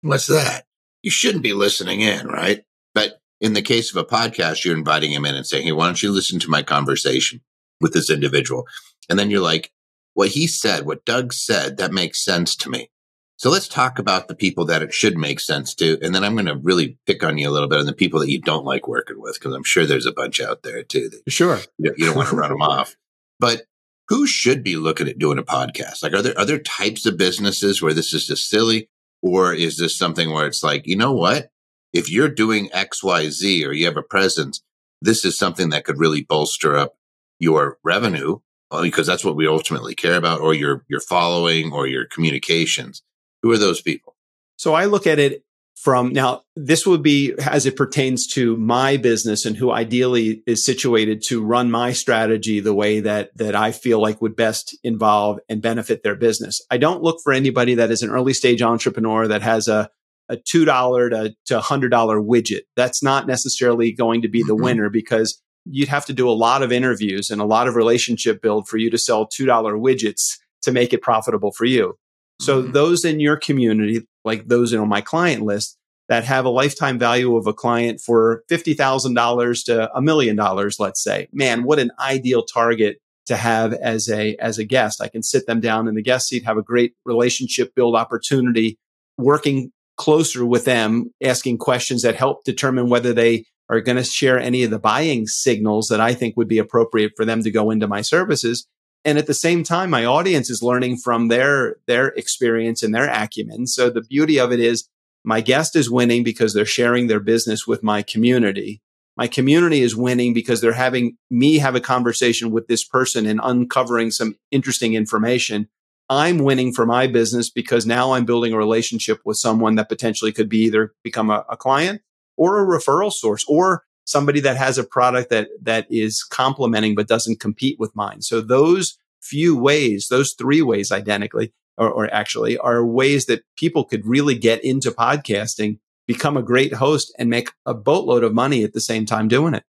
what's 0.00 0.26
that? 0.28 0.64
You 1.02 1.10
shouldn't 1.10 1.42
be 1.42 1.52
listening 1.52 2.00
in, 2.00 2.28
right? 2.28 2.64
But 2.94 3.18
in 3.40 3.52
the 3.52 3.62
case 3.62 3.90
of 3.90 3.96
a 3.96 4.04
podcast, 4.04 4.64
you're 4.64 4.76
inviting 4.76 5.12
him 5.12 5.26
in 5.26 5.34
and 5.34 5.46
saying, 5.46 5.66
Hey, 5.66 5.72
why 5.72 5.86
don't 5.86 6.02
you 6.02 6.10
listen 6.10 6.38
to 6.40 6.50
my 6.50 6.62
conversation 6.62 7.40
with 7.80 7.92
this 7.92 8.08
individual? 8.08 8.66
And 9.10 9.18
then 9.18 9.30
you're 9.30 9.40
like, 9.40 9.70
what 10.14 10.30
he 10.30 10.46
said, 10.46 10.86
what 10.86 11.04
Doug 11.04 11.32
said, 11.32 11.76
that 11.76 11.92
makes 11.92 12.24
sense 12.24 12.56
to 12.56 12.70
me. 12.70 12.88
So 13.36 13.50
let's 13.50 13.68
talk 13.68 13.98
about 13.98 14.28
the 14.28 14.34
people 14.34 14.64
that 14.66 14.82
it 14.82 14.94
should 14.94 15.18
make 15.18 15.40
sense 15.40 15.74
to. 15.76 15.98
And 16.02 16.14
then 16.14 16.22
I'm 16.22 16.34
going 16.34 16.46
to 16.46 16.56
really 16.56 16.98
pick 17.06 17.24
on 17.24 17.36
you 17.36 17.48
a 17.48 17.52
little 17.52 17.68
bit 17.68 17.80
on 17.80 17.86
the 17.86 17.92
people 17.92 18.20
that 18.20 18.30
you 18.30 18.40
don't 18.40 18.64
like 18.64 18.86
working 18.86 19.20
with, 19.20 19.34
because 19.34 19.54
I'm 19.54 19.64
sure 19.64 19.84
there's 19.84 20.06
a 20.06 20.12
bunch 20.12 20.40
out 20.40 20.62
there 20.62 20.82
too. 20.82 21.10
That 21.10 21.32
Sure. 21.32 21.58
you 21.78 21.90
don't, 21.90 21.98
you 21.98 22.06
don't 22.06 22.16
want 22.16 22.28
to 22.28 22.36
run 22.36 22.50
them 22.50 22.62
off. 22.62 22.96
But 23.40 23.62
who 24.08 24.26
should 24.26 24.62
be 24.62 24.76
looking 24.76 25.08
at 25.08 25.18
doing 25.18 25.38
a 25.38 25.42
podcast? 25.42 26.02
Like, 26.02 26.12
are 26.12 26.22
there 26.22 26.38
other 26.38 26.58
types 26.58 27.06
of 27.06 27.16
businesses 27.16 27.82
where 27.82 27.94
this 27.94 28.14
is 28.14 28.26
just 28.26 28.48
silly? 28.48 28.88
Or 29.22 29.52
is 29.52 29.78
this 29.78 29.96
something 29.96 30.30
where 30.30 30.46
it's 30.46 30.62
like, 30.62 30.86
you 30.86 30.96
know 30.96 31.12
what? 31.12 31.48
If 31.92 32.10
you're 32.10 32.28
doing 32.28 32.68
X, 32.72 33.02
Y, 33.02 33.30
Z, 33.30 33.64
or 33.64 33.72
you 33.72 33.86
have 33.86 33.96
a 33.96 34.02
presence, 34.02 34.62
this 35.00 35.24
is 35.24 35.36
something 35.36 35.70
that 35.70 35.84
could 35.84 35.98
really 35.98 36.22
bolster 36.22 36.76
up 36.76 36.94
your 37.40 37.78
revenue 37.82 38.38
uh, 38.70 38.82
because 38.82 39.06
that's 39.06 39.24
what 39.24 39.36
we 39.36 39.48
ultimately 39.48 39.94
care 39.94 40.16
about, 40.16 40.40
or 40.40 40.54
your, 40.54 40.84
your 40.88 41.00
following 41.00 41.72
or 41.72 41.86
your 41.86 42.04
communications. 42.04 43.02
Who 43.44 43.52
are 43.52 43.58
those 43.58 43.82
people? 43.82 44.16
So 44.56 44.72
I 44.72 44.86
look 44.86 45.06
at 45.06 45.18
it 45.18 45.44
from 45.76 46.14
now, 46.14 46.40
this 46.56 46.86
would 46.86 47.02
be 47.02 47.34
as 47.46 47.66
it 47.66 47.76
pertains 47.76 48.26
to 48.28 48.56
my 48.56 48.96
business 48.96 49.44
and 49.44 49.54
who 49.54 49.70
ideally 49.70 50.42
is 50.46 50.64
situated 50.64 51.20
to 51.24 51.44
run 51.44 51.70
my 51.70 51.92
strategy 51.92 52.58
the 52.60 52.72
way 52.72 53.00
that, 53.00 53.36
that 53.36 53.54
I 53.54 53.70
feel 53.70 54.00
like 54.00 54.22
would 54.22 54.34
best 54.34 54.74
involve 54.82 55.40
and 55.50 55.60
benefit 55.60 56.02
their 56.02 56.14
business. 56.16 56.62
I 56.70 56.78
don't 56.78 57.02
look 57.02 57.18
for 57.22 57.34
anybody 57.34 57.74
that 57.74 57.90
is 57.90 58.00
an 58.00 58.08
early 58.08 58.32
stage 58.32 58.62
entrepreneur 58.62 59.28
that 59.28 59.42
has 59.42 59.68
a, 59.68 59.90
a 60.30 60.36
$2 60.38 61.10
to, 61.10 61.36
to 61.44 61.60
$100 61.60 61.90
widget. 61.90 62.62
That's 62.76 63.02
not 63.02 63.26
necessarily 63.26 63.92
going 63.92 64.22
to 64.22 64.28
be 64.28 64.42
the 64.42 64.56
Mhm. 64.56 64.62
winner 64.64 64.88
because 64.88 65.38
you'd 65.66 65.90
have 65.90 66.06
to 66.06 66.14
do 66.14 66.30
a 66.30 66.32
lot 66.32 66.62
of 66.62 66.72
interviews 66.72 67.28
and 67.28 67.42
a 67.42 67.44
lot 67.44 67.68
of 67.68 67.76
relationship 67.76 68.40
build 68.40 68.68
for 68.68 68.78
you 68.78 68.88
to 68.88 68.96
sell 68.96 69.26
$2 69.28 69.76
widgets 69.78 70.38
to 70.62 70.72
make 70.72 70.94
it 70.94 71.02
profitable 71.02 71.52
for 71.52 71.66
you. 71.66 71.98
So 72.40 72.62
Mhm. 72.62 72.72
those 72.72 73.04
in 73.04 73.20
your 73.20 73.36
community, 73.36 74.02
like 74.24 74.48
those 74.48 74.72
in 74.72 74.80
on 74.80 74.88
my 74.88 75.00
client 75.00 75.42
list 75.42 75.76
that 76.08 76.24
have 76.24 76.44
a 76.44 76.50
lifetime 76.50 76.98
value 76.98 77.36
of 77.36 77.46
a 77.46 77.52
client 77.54 78.00
for 78.00 78.42
$50,000 78.48 79.64
to 79.64 79.90
a 79.96 80.02
million 80.02 80.36
dollars, 80.36 80.78
let's 80.78 81.02
say, 81.02 81.28
man, 81.32 81.64
what 81.64 81.78
an 81.78 81.90
ideal 81.98 82.42
target 82.42 82.98
to 83.26 83.36
have 83.36 83.72
as 83.72 84.10
a, 84.10 84.36
as 84.36 84.58
a 84.58 84.64
guest. 84.64 85.00
I 85.00 85.08
can 85.08 85.22
sit 85.22 85.46
them 85.46 85.60
down 85.60 85.88
in 85.88 85.94
the 85.94 86.02
guest 86.02 86.28
seat, 86.28 86.44
have 86.44 86.58
a 86.58 86.62
great 86.62 86.92
relationship 87.06 87.74
build 87.74 87.96
opportunity, 87.96 88.76
working 89.16 89.70
closer 89.96 90.44
with 90.44 90.64
them, 90.66 91.10
asking 91.22 91.56
questions 91.56 92.02
that 92.02 92.16
help 92.16 92.44
determine 92.44 92.90
whether 92.90 93.14
they 93.14 93.46
are 93.70 93.80
going 93.80 93.96
to 93.96 94.04
share 94.04 94.38
any 94.38 94.62
of 94.62 94.70
the 94.70 94.78
buying 94.78 95.26
signals 95.26 95.88
that 95.88 96.00
I 96.00 96.12
think 96.12 96.36
would 96.36 96.48
be 96.48 96.58
appropriate 96.58 97.12
for 97.16 97.24
them 97.24 97.42
to 97.44 97.50
go 97.50 97.70
into 97.70 97.88
my 97.88 98.02
services 98.02 98.66
and 99.04 99.18
at 99.18 99.26
the 99.26 99.34
same 99.34 99.62
time 99.64 99.90
my 99.90 100.04
audience 100.04 100.50
is 100.50 100.62
learning 100.62 100.96
from 100.96 101.28
their 101.28 101.76
their 101.86 102.08
experience 102.08 102.82
and 102.82 102.94
their 102.94 103.08
acumen 103.08 103.66
so 103.66 103.90
the 103.90 104.02
beauty 104.02 104.38
of 104.38 104.52
it 104.52 104.60
is 104.60 104.88
my 105.24 105.40
guest 105.40 105.76
is 105.76 105.90
winning 105.90 106.22
because 106.22 106.54
they're 106.54 106.66
sharing 106.66 107.06
their 107.06 107.20
business 107.20 107.66
with 107.66 107.82
my 107.82 108.02
community 108.02 108.82
My 109.16 109.28
community 109.28 109.82
is 109.82 109.94
winning 109.96 110.34
because 110.34 110.60
they're 110.60 110.72
having 110.72 111.16
me 111.30 111.58
have 111.58 111.76
a 111.76 111.80
conversation 111.80 112.50
with 112.50 112.66
this 112.66 112.84
person 112.84 113.26
and 113.26 113.40
uncovering 113.42 114.10
some 114.10 114.36
interesting 114.50 114.94
information. 114.94 115.68
I'm 116.10 116.38
winning 116.38 116.72
for 116.72 116.84
my 116.84 117.06
business 117.06 117.48
because 117.48 117.86
now 117.86 118.12
I'm 118.12 118.24
building 118.24 118.52
a 118.52 118.58
relationship 118.58 119.20
with 119.24 119.36
someone 119.36 119.76
that 119.76 119.88
potentially 119.88 120.32
could 120.32 120.48
be 120.48 120.64
either 120.64 120.94
become 121.02 121.30
a, 121.30 121.44
a 121.48 121.56
client 121.56 122.02
or 122.36 122.60
a 122.60 122.66
referral 122.66 123.12
source 123.12 123.44
or 123.48 123.84
somebody 124.04 124.40
that 124.40 124.56
has 124.56 124.78
a 124.78 124.84
product 124.84 125.30
that 125.30 125.48
that 125.62 125.86
is 125.90 126.22
complementing 126.22 126.94
but 126.94 127.08
doesn't 127.08 127.40
compete 127.40 127.78
with 127.78 127.94
mine. 127.96 128.22
So 128.22 128.40
those 128.40 128.98
few 129.20 129.56
ways, 129.56 130.08
those 130.08 130.34
three 130.38 130.62
ways 130.62 130.92
identically, 130.92 131.52
or, 131.76 131.90
or, 131.90 132.12
actually 132.14 132.56
are 132.58 132.84
ways 132.84 133.26
that 133.26 133.42
people 133.56 133.84
could 133.84 134.06
really 134.06 134.36
get 134.36 134.62
into 134.62 134.92
podcasting, 134.92 135.78
become 136.06 136.36
a 136.36 136.42
great 136.42 136.74
host 136.74 137.12
and 137.18 137.28
make 137.28 137.50
a 137.66 137.74
boatload 137.74 138.22
of 138.22 138.34
money 138.34 138.62
at 138.62 138.74
the 138.74 138.80
same 138.80 139.06
time 139.06 139.26
doing 139.26 139.54
it. 139.54 139.64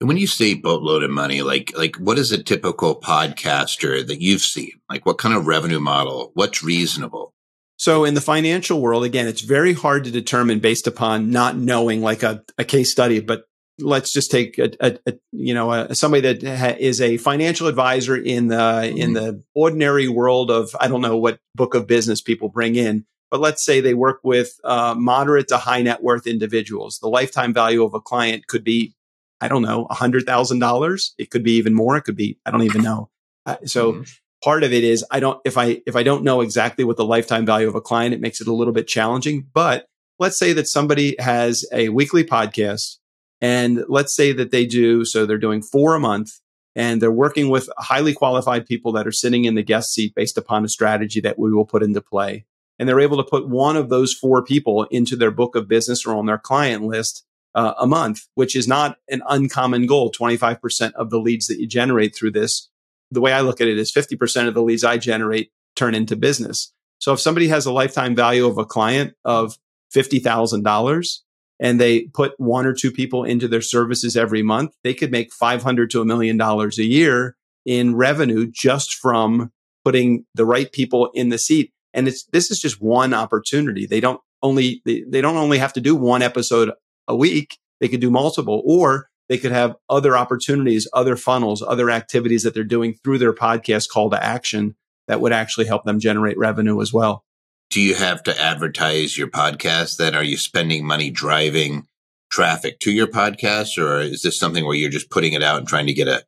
And 0.00 0.06
when 0.06 0.18
you 0.18 0.28
say 0.28 0.54
boatload 0.54 1.02
of 1.02 1.10
money, 1.10 1.42
like 1.42 1.76
like 1.76 1.96
what 1.96 2.18
is 2.18 2.30
a 2.30 2.42
typical 2.42 3.00
podcaster 3.00 4.06
that 4.06 4.20
you've 4.20 4.42
seen? 4.42 4.72
Like 4.88 5.04
what 5.04 5.18
kind 5.18 5.34
of 5.34 5.46
revenue 5.46 5.80
model? 5.80 6.30
What's 6.34 6.62
reasonable? 6.62 7.34
So 7.78 8.04
in 8.04 8.14
the 8.14 8.20
financial 8.20 8.80
world, 8.80 9.04
again, 9.04 9.26
it's 9.26 9.40
very 9.40 9.72
hard 9.72 10.04
to 10.04 10.10
determine 10.10 10.58
based 10.58 10.86
upon 10.86 11.30
not 11.30 11.56
knowing 11.56 12.02
like 12.02 12.24
a, 12.24 12.42
a 12.58 12.64
case 12.64 12.90
study, 12.90 13.20
but 13.20 13.44
let's 13.78 14.12
just 14.12 14.30
take 14.30 14.58
a, 14.58 14.70
a, 14.80 14.98
a 15.06 15.14
you 15.32 15.54
know 15.54 15.72
a, 15.72 15.94
somebody 15.94 16.32
that 16.32 16.42
ha- 16.42 16.76
is 16.78 17.00
a 17.00 17.16
financial 17.18 17.68
advisor 17.68 18.16
in 18.16 18.48
the 18.48 18.56
mm-hmm. 18.56 18.98
in 18.98 19.12
the 19.12 19.42
ordinary 19.54 20.08
world 20.08 20.50
of 20.50 20.74
I 20.80 20.88
don't 20.88 21.00
know 21.00 21.16
what 21.16 21.38
book 21.54 21.74
of 21.74 21.86
business 21.86 22.20
people 22.20 22.48
bring 22.48 22.76
in, 22.76 23.06
but 23.30 23.40
let's 23.40 23.64
say 23.64 23.80
they 23.80 23.94
work 23.94 24.20
with 24.22 24.58
uh, 24.64 24.94
moderate 24.96 25.48
to 25.48 25.58
high 25.58 25.82
net 25.82 26.02
worth 26.02 26.26
individuals. 26.26 26.98
The 26.98 27.08
lifetime 27.08 27.54
value 27.54 27.84
of 27.84 27.94
a 27.94 28.00
client 28.00 28.46
could 28.46 28.64
be 28.64 28.94
I 29.40 29.48
don't 29.48 29.62
know 29.62 29.86
a 29.88 29.94
hundred 29.94 30.26
thousand 30.26 30.58
dollars. 30.58 31.14
It 31.18 31.30
could 31.30 31.44
be 31.44 31.52
even 31.52 31.74
more. 31.74 31.96
It 31.96 32.02
could 32.02 32.16
be 32.16 32.38
I 32.44 32.50
don't 32.50 32.62
even 32.62 32.82
know. 32.82 33.10
Uh, 33.46 33.56
so. 33.64 33.92
Mm-hmm. 33.92 34.02
Part 34.44 34.62
of 34.62 34.72
it 34.72 34.84
is 34.84 35.04
I 35.10 35.18
don't 35.18 35.40
if 35.44 35.58
I 35.58 35.82
if 35.84 35.96
I 35.96 36.04
don't 36.04 36.22
know 36.22 36.42
exactly 36.42 36.84
what 36.84 36.96
the 36.96 37.04
lifetime 37.04 37.44
value 37.44 37.66
of 37.66 37.74
a 37.74 37.80
client, 37.80 38.14
it 38.14 38.20
makes 38.20 38.40
it 38.40 38.46
a 38.46 38.52
little 38.52 38.72
bit 38.72 38.86
challenging. 38.86 39.48
But 39.52 39.86
let's 40.20 40.38
say 40.38 40.52
that 40.52 40.68
somebody 40.68 41.16
has 41.18 41.64
a 41.72 41.88
weekly 41.88 42.22
podcast 42.22 42.98
and 43.40 43.84
let's 43.88 44.14
say 44.14 44.32
that 44.32 44.50
they 44.50 44.66
do, 44.66 45.04
so 45.04 45.24
they're 45.24 45.38
doing 45.38 45.62
four 45.62 45.94
a 45.94 46.00
month 46.00 46.30
and 46.74 47.02
they're 47.02 47.10
working 47.10 47.48
with 47.48 47.68
highly 47.78 48.12
qualified 48.12 48.66
people 48.66 48.92
that 48.92 49.06
are 49.06 49.12
sitting 49.12 49.44
in 49.44 49.54
the 49.54 49.62
guest 49.62 49.92
seat 49.92 50.14
based 50.14 50.38
upon 50.38 50.64
a 50.64 50.68
strategy 50.68 51.20
that 51.20 51.38
we 51.38 51.52
will 51.52 51.64
put 51.64 51.82
into 51.82 52.00
play. 52.00 52.46
And 52.78 52.88
they're 52.88 53.00
able 53.00 53.16
to 53.16 53.28
put 53.28 53.48
one 53.48 53.76
of 53.76 53.88
those 53.88 54.14
four 54.14 54.44
people 54.44 54.84
into 54.84 55.16
their 55.16 55.32
book 55.32 55.56
of 55.56 55.66
business 55.66 56.06
or 56.06 56.14
on 56.14 56.26
their 56.26 56.38
client 56.38 56.84
list 56.84 57.24
uh, 57.54 57.74
a 57.78 57.86
month, 57.86 58.26
which 58.34 58.54
is 58.54 58.68
not 58.68 58.98
an 59.08 59.22
uncommon 59.28 59.86
goal. 59.86 60.12
25% 60.12 60.92
of 60.92 61.10
the 61.10 61.18
leads 61.18 61.46
that 61.46 61.58
you 61.58 61.66
generate 61.66 62.14
through 62.14 62.30
this. 62.30 62.68
The 63.10 63.20
way 63.20 63.32
I 63.32 63.40
look 63.40 63.60
at 63.60 63.68
it 63.68 63.78
is 63.78 63.92
50% 63.92 64.46
of 64.46 64.54
the 64.54 64.62
leads 64.62 64.84
I 64.84 64.98
generate 64.98 65.50
turn 65.74 65.94
into 65.94 66.14
business. 66.14 66.72
So 66.98 67.12
if 67.12 67.20
somebody 67.20 67.48
has 67.48 67.66
a 67.66 67.72
lifetime 67.72 68.14
value 68.14 68.46
of 68.46 68.58
a 68.58 68.64
client 68.64 69.14
of 69.24 69.58
$50,000, 69.94 71.18
and 71.60 71.80
they 71.80 72.02
put 72.14 72.32
one 72.38 72.66
or 72.66 72.72
two 72.72 72.90
people 72.90 73.24
into 73.24 73.48
their 73.48 73.62
services 73.62 74.16
every 74.16 74.42
month, 74.42 74.72
they 74.84 74.94
could 74.94 75.10
make 75.10 75.32
500 75.32 75.90
to 75.90 76.00
a 76.00 76.04
million 76.04 76.36
dollars 76.36 76.78
a 76.78 76.84
year 76.84 77.36
in 77.64 77.96
revenue 77.96 78.46
just 78.50 78.94
from 78.94 79.50
putting 79.84 80.24
the 80.34 80.44
right 80.44 80.70
people 80.70 81.10
in 81.14 81.28
the 81.28 81.38
seat. 81.38 81.72
And 81.92 82.06
it's, 82.06 82.24
this 82.32 82.50
is 82.50 82.60
just 82.60 82.80
one 82.80 83.12
opportunity. 83.12 83.86
They 83.86 84.00
don't 84.00 84.20
only, 84.42 84.82
they, 84.84 85.04
they 85.08 85.20
don't 85.20 85.36
only 85.36 85.58
have 85.58 85.72
to 85.72 85.80
do 85.80 85.96
one 85.96 86.22
episode 86.22 86.70
a 87.08 87.16
week. 87.16 87.58
They 87.80 87.88
could 87.88 88.00
do 88.00 88.10
multiple 88.10 88.62
or 88.64 89.08
they 89.28 89.38
could 89.38 89.52
have 89.52 89.76
other 89.90 90.16
opportunities, 90.16 90.88
other 90.92 91.16
funnels, 91.16 91.62
other 91.62 91.90
activities 91.90 92.44
that 92.44 92.54
they're 92.54 92.64
doing 92.64 92.94
through 93.02 93.18
their 93.18 93.34
podcast 93.34 93.88
call 93.88 94.10
to 94.10 94.22
action 94.22 94.76
that 95.06 95.20
would 95.20 95.32
actually 95.32 95.66
help 95.66 95.84
them 95.84 95.98
generate 95.98 96.38
revenue 96.38 96.80
as 96.80 96.92
well 96.92 97.24
do 97.70 97.80
you 97.80 97.94
have 97.94 98.22
to 98.24 98.40
advertise 98.40 99.18
your 99.18 99.28
podcast 99.28 99.96
then? 99.96 100.14
Are 100.14 100.22
you 100.22 100.36
spending 100.36 100.86
money 100.86 101.10
driving 101.10 101.86
traffic 102.30 102.78
to 102.80 102.92
your 102.92 103.06
podcast 103.06 103.82
or 103.82 104.00
is 104.00 104.22
this 104.22 104.38
something 104.38 104.66
where 104.66 104.76
you're 104.76 104.90
just 104.90 105.10
putting 105.10 105.32
it 105.32 105.42
out 105.42 105.58
and 105.58 105.68
trying 105.68 105.86
to 105.86 105.94
get 105.94 106.08
a 106.08 106.22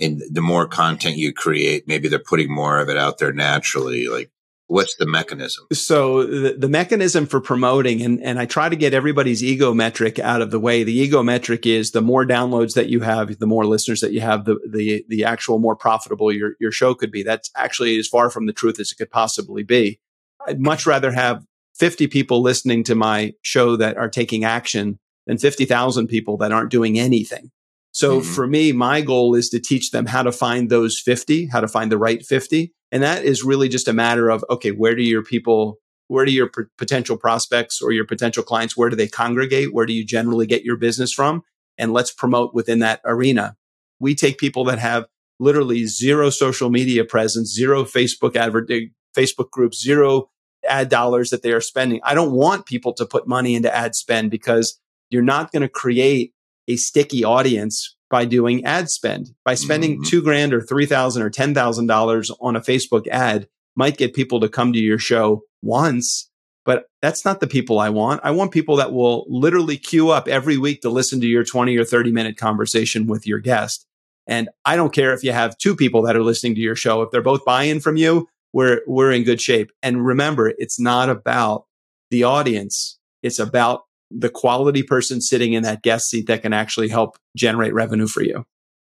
and 0.00 0.20
the 0.28 0.40
more 0.40 0.66
content 0.66 1.16
you 1.16 1.32
create 1.32 1.86
maybe 1.86 2.08
they're 2.08 2.18
putting 2.18 2.52
more 2.52 2.80
of 2.80 2.88
it 2.88 2.96
out 2.96 3.18
there 3.18 3.32
naturally? 3.32 4.08
Like 4.08 4.30
what's 4.66 4.96
the 4.96 5.06
mechanism? 5.06 5.66
So 5.72 6.24
the, 6.24 6.54
the 6.58 6.68
mechanism 6.68 7.26
for 7.26 7.40
promoting 7.40 8.02
and, 8.02 8.20
and 8.22 8.38
i 8.38 8.46
try 8.46 8.68
to 8.68 8.76
get 8.76 8.94
everybody's 8.94 9.44
ego 9.44 9.74
metric 9.74 10.18
out 10.18 10.42
of 10.42 10.50
the 10.50 10.60
way. 10.60 10.82
The 10.82 10.96
ego 10.96 11.22
metric 11.22 11.66
is 11.66 11.90
the 11.90 12.02
more 12.02 12.24
downloads 12.24 12.74
that 12.74 12.88
you 12.88 13.00
have 13.00 13.38
the 13.38 13.46
more 13.46 13.66
listeners 13.66 14.00
that 14.00 14.12
you 14.12 14.20
have 14.20 14.44
the 14.44 14.58
the, 14.68 15.04
the 15.08 15.24
actual 15.24 15.58
more 15.58 15.76
profitable 15.76 16.32
your, 16.32 16.52
your 16.60 16.72
show 16.72 16.94
could 16.94 17.12
be. 17.12 17.22
That's 17.22 17.50
actually 17.56 17.98
as 17.98 18.08
far 18.08 18.30
from 18.30 18.46
the 18.46 18.52
truth 18.52 18.80
as 18.80 18.90
it 18.92 18.96
could 18.96 19.10
possibly 19.10 19.62
be 19.62 20.00
I'd 20.46 20.60
much 20.60 20.86
rather 20.86 21.12
have 21.12 21.44
50 21.76 22.06
people 22.06 22.42
listening 22.42 22.84
to 22.84 22.94
my 22.94 23.32
show 23.42 23.76
that 23.76 23.96
are 23.96 24.08
taking 24.08 24.44
action 24.44 24.98
than 25.26 25.38
50,000 25.38 26.06
people 26.06 26.36
that 26.38 26.52
aren't 26.52 26.70
doing 26.70 26.98
anything. 26.98 27.50
So 27.92 28.20
mm-hmm. 28.20 28.32
for 28.32 28.46
me, 28.46 28.72
my 28.72 29.00
goal 29.00 29.34
is 29.34 29.48
to 29.50 29.60
teach 29.60 29.90
them 29.90 30.06
how 30.06 30.22
to 30.22 30.32
find 30.32 30.68
those 30.68 30.98
50, 30.98 31.46
how 31.46 31.60
to 31.60 31.68
find 31.68 31.90
the 31.90 31.98
right 31.98 32.24
50. 32.24 32.72
And 32.90 33.02
that 33.02 33.24
is 33.24 33.44
really 33.44 33.68
just 33.68 33.88
a 33.88 33.92
matter 33.92 34.30
of, 34.30 34.44
okay, 34.50 34.70
where 34.70 34.94
do 34.94 35.02
your 35.02 35.22
people, 35.22 35.78
where 36.08 36.24
do 36.24 36.32
your 36.32 36.48
p- 36.48 36.62
potential 36.76 37.16
prospects 37.16 37.80
or 37.80 37.92
your 37.92 38.04
potential 38.04 38.42
clients, 38.42 38.76
where 38.76 38.90
do 38.90 38.96
they 38.96 39.08
congregate? 39.08 39.72
Where 39.72 39.86
do 39.86 39.92
you 39.92 40.04
generally 40.04 40.46
get 40.46 40.64
your 40.64 40.76
business 40.76 41.12
from? 41.12 41.42
And 41.78 41.92
let's 41.92 42.12
promote 42.12 42.54
within 42.54 42.80
that 42.80 43.00
arena. 43.04 43.56
We 44.00 44.14
take 44.14 44.38
people 44.38 44.64
that 44.64 44.78
have 44.80 45.06
literally 45.40 45.86
zero 45.86 46.30
social 46.30 46.70
media 46.70 47.04
presence, 47.04 47.52
zero 47.52 47.84
Facebook 47.84 48.36
advert, 48.36 48.70
Facebook 49.16 49.50
groups, 49.50 49.80
zero 49.80 50.30
ad 50.68 50.88
dollars 50.88 51.30
that 51.30 51.42
they 51.42 51.52
are 51.52 51.60
spending. 51.60 52.00
I 52.02 52.14
don't 52.14 52.32
want 52.32 52.66
people 52.66 52.92
to 52.94 53.06
put 53.06 53.26
money 53.26 53.54
into 53.54 53.74
ad 53.74 53.94
spend 53.94 54.30
because 54.30 54.78
you're 55.10 55.22
not 55.22 55.52
going 55.52 55.62
to 55.62 55.68
create 55.68 56.32
a 56.68 56.76
sticky 56.76 57.24
audience 57.24 57.96
by 58.10 58.24
doing 58.24 58.64
ad 58.64 58.88
spend. 58.90 59.30
By 59.44 59.54
spending 59.54 59.94
mm-hmm. 59.94 60.04
two 60.04 60.22
grand 60.22 60.54
or 60.54 60.60
three 60.60 60.86
thousand 60.86 61.22
or 61.22 61.30
ten 61.30 61.54
thousand 61.54 61.86
dollars 61.86 62.30
on 62.40 62.56
a 62.56 62.60
Facebook 62.60 63.06
ad 63.08 63.48
might 63.76 63.98
get 63.98 64.14
people 64.14 64.40
to 64.40 64.48
come 64.48 64.72
to 64.72 64.78
your 64.78 64.98
show 64.98 65.42
once, 65.62 66.30
but 66.64 66.86
that's 67.02 67.24
not 67.24 67.40
the 67.40 67.46
people 67.46 67.78
I 67.78 67.90
want. 67.90 68.20
I 68.24 68.30
want 68.30 68.52
people 68.52 68.76
that 68.76 68.92
will 68.92 69.26
literally 69.28 69.76
queue 69.76 70.10
up 70.10 70.28
every 70.28 70.56
week 70.56 70.80
to 70.82 70.90
listen 70.90 71.20
to 71.20 71.26
your 71.26 71.44
20 71.44 71.76
or 71.76 71.84
30 71.84 72.12
minute 72.12 72.36
conversation 72.36 73.06
with 73.06 73.26
your 73.26 73.40
guest. 73.40 73.86
And 74.26 74.48
I 74.64 74.76
don't 74.76 74.92
care 74.92 75.12
if 75.12 75.22
you 75.22 75.32
have 75.32 75.58
two 75.58 75.76
people 75.76 76.02
that 76.02 76.16
are 76.16 76.22
listening 76.22 76.54
to 76.54 76.60
your 76.60 76.76
show. 76.76 77.02
If 77.02 77.10
they're 77.10 77.20
both 77.20 77.44
buying 77.44 77.80
from 77.80 77.96
you, 77.96 78.28
we're 78.54 78.80
we're 78.86 79.12
in 79.12 79.24
good 79.24 79.40
shape. 79.40 79.70
And 79.82 80.06
remember, 80.06 80.54
it's 80.56 80.80
not 80.80 81.10
about 81.10 81.66
the 82.10 82.24
audience. 82.24 82.98
It's 83.22 83.40
about 83.40 83.82
the 84.10 84.30
quality 84.30 84.82
person 84.82 85.20
sitting 85.20 85.52
in 85.52 85.64
that 85.64 85.82
guest 85.82 86.08
seat 86.08 86.28
that 86.28 86.42
can 86.42 86.52
actually 86.52 86.88
help 86.88 87.18
generate 87.36 87.74
revenue 87.74 88.06
for 88.06 88.22
you. 88.22 88.46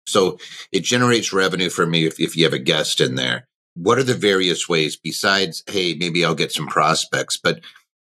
So 0.06 0.38
it 0.72 0.82
generates 0.82 1.32
revenue 1.32 1.70
for 1.70 1.86
me 1.86 2.06
if, 2.06 2.18
if 2.18 2.36
you 2.36 2.42
have 2.44 2.52
a 2.52 2.58
guest 2.58 3.00
in 3.00 3.14
there. 3.14 3.46
What 3.74 3.98
are 3.98 4.02
the 4.02 4.14
various 4.14 4.68
ways 4.68 4.96
besides, 4.96 5.62
hey, 5.68 5.94
maybe 5.94 6.24
I'll 6.24 6.34
get 6.34 6.52
some 6.52 6.66
prospects, 6.66 7.38
but 7.42 7.60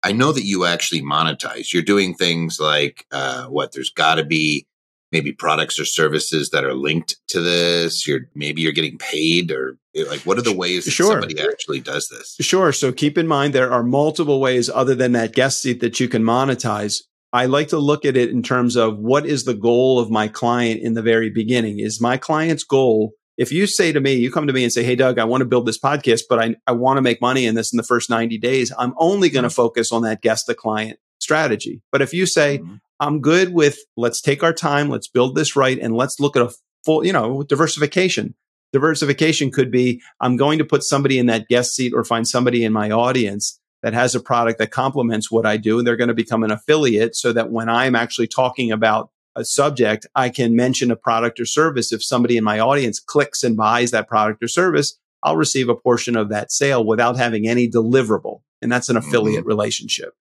I 0.02 0.12
know 0.12 0.32
that 0.32 0.44
you 0.44 0.64
actually 0.64 1.02
monetize. 1.02 1.72
You're 1.72 1.82
doing 1.82 2.14
things 2.14 2.58
like 2.58 3.06
uh, 3.12 3.46
what? 3.46 3.72
There's 3.72 3.90
got 3.90 4.16
to 4.16 4.24
be 4.24 4.66
maybe 5.14 5.32
products 5.32 5.78
or 5.78 5.84
services 5.84 6.50
that 6.50 6.64
are 6.64 6.74
linked 6.74 7.16
to 7.28 7.40
this 7.40 8.04
you're 8.04 8.28
maybe 8.34 8.60
you're 8.60 8.72
getting 8.72 8.98
paid 8.98 9.52
or 9.52 9.78
like 10.08 10.18
what 10.22 10.36
are 10.36 10.42
the 10.42 10.52
ways 10.52 10.82
sure. 10.84 11.12
somebody 11.12 11.40
actually 11.40 11.78
does 11.78 12.08
this 12.08 12.36
sure 12.44 12.72
so 12.72 12.92
keep 12.92 13.16
in 13.16 13.28
mind 13.28 13.54
there 13.54 13.72
are 13.72 13.84
multiple 13.84 14.40
ways 14.40 14.68
other 14.68 14.96
than 14.96 15.12
that 15.12 15.32
guest 15.32 15.62
seat 15.62 15.80
that 15.80 16.00
you 16.00 16.08
can 16.08 16.24
monetize 16.24 16.96
i 17.32 17.46
like 17.46 17.68
to 17.68 17.78
look 17.78 18.04
at 18.04 18.16
it 18.16 18.28
in 18.30 18.42
terms 18.42 18.74
of 18.74 18.98
what 18.98 19.24
is 19.24 19.44
the 19.44 19.54
goal 19.54 20.00
of 20.00 20.10
my 20.10 20.26
client 20.26 20.80
in 20.82 20.94
the 20.94 21.02
very 21.02 21.30
beginning 21.30 21.78
is 21.78 22.00
my 22.00 22.16
client's 22.16 22.64
goal 22.64 23.12
if 23.36 23.52
you 23.52 23.68
say 23.68 23.92
to 23.92 24.00
me 24.00 24.14
you 24.14 24.32
come 24.32 24.48
to 24.48 24.52
me 24.52 24.64
and 24.64 24.72
say 24.72 24.82
hey 24.82 24.96
doug 24.96 25.20
i 25.20 25.24
want 25.24 25.40
to 25.42 25.46
build 25.46 25.64
this 25.64 25.78
podcast 25.78 26.22
but 26.28 26.40
i, 26.40 26.56
I 26.66 26.72
want 26.72 26.96
to 26.96 27.02
make 27.02 27.20
money 27.20 27.46
in 27.46 27.54
this 27.54 27.72
in 27.72 27.76
the 27.76 27.84
first 27.84 28.10
90 28.10 28.36
days 28.38 28.72
i'm 28.76 28.94
only 28.96 29.30
going 29.30 29.44
to 29.44 29.48
mm-hmm. 29.48 29.54
focus 29.54 29.92
on 29.92 30.02
that 30.02 30.22
guest 30.22 30.48
the 30.48 30.56
client 30.56 30.98
strategy 31.20 31.80
but 31.92 32.02
if 32.02 32.12
you 32.12 32.26
say 32.26 32.58
mm-hmm. 32.58 32.74
I'm 33.00 33.20
good 33.20 33.52
with 33.52 33.78
let's 33.96 34.20
take 34.20 34.42
our 34.42 34.52
time, 34.52 34.88
let's 34.88 35.08
build 35.08 35.34
this 35.34 35.56
right, 35.56 35.78
and 35.78 35.96
let's 35.96 36.20
look 36.20 36.36
at 36.36 36.42
a 36.42 36.54
full, 36.84 37.04
you 37.04 37.12
know, 37.12 37.42
diversification. 37.42 38.34
Diversification 38.72 39.50
could 39.50 39.70
be 39.70 40.02
I'm 40.20 40.36
going 40.36 40.58
to 40.58 40.64
put 40.64 40.82
somebody 40.82 41.18
in 41.18 41.26
that 41.26 41.48
guest 41.48 41.74
seat 41.74 41.92
or 41.94 42.04
find 42.04 42.26
somebody 42.26 42.64
in 42.64 42.72
my 42.72 42.90
audience 42.90 43.60
that 43.82 43.94
has 43.94 44.14
a 44.14 44.20
product 44.20 44.58
that 44.58 44.70
complements 44.70 45.30
what 45.30 45.46
I 45.46 45.56
do, 45.56 45.78
and 45.78 45.86
they're 45.86 45.96
going 45.96 46.08
to 46.08 46.14
become 46.14 46.42
an 46.42 46.50
affiliate 46.50 47.14
so 47.14 47.32
that 47.32 47.50
when 47.50 47.68
I'm 47.68 47.94
actually 47.94 48.26
talking 48.26 48.72
about 48.72 49.10
a 49.36 49.44
subject, 49.44 50.06
I 50.14 50.28
can 50.28 50.56
mention 50.56 50.90
a 50.90 50.96
product 50.96 51.40
or 51.40 51.44
service. 51.44 51.92
If 51.92 52.04
somebody 52.04 52.36
in 52.36 52.44
my 52.44 52.58
audience 52.60 53.00
clicks 53.00 53.42
and 53.42 53.56
buys 53.56 53.90
that 53.90 54.08
product 54.08 54.42
or 54.42 54.48
service, 54.48 54.98
I'll 55.22 55.36
receive 55.36 55.68
a 55.68 55.74
portion 55.74 56.16
of 56.16 56.28
that 56.28 56.52
sale 56.52 56.84
without 56.84 57.16
having 57.16 57.48
any 57.48 57.68
deliverable. 57.68 58.40
And 58.62 58.70
that's 58.70 58.88
an 58.88 58.96
affiliate 58.96 59.40
mm-hmm. 59.40 59.48
relationship. 59.48 60.14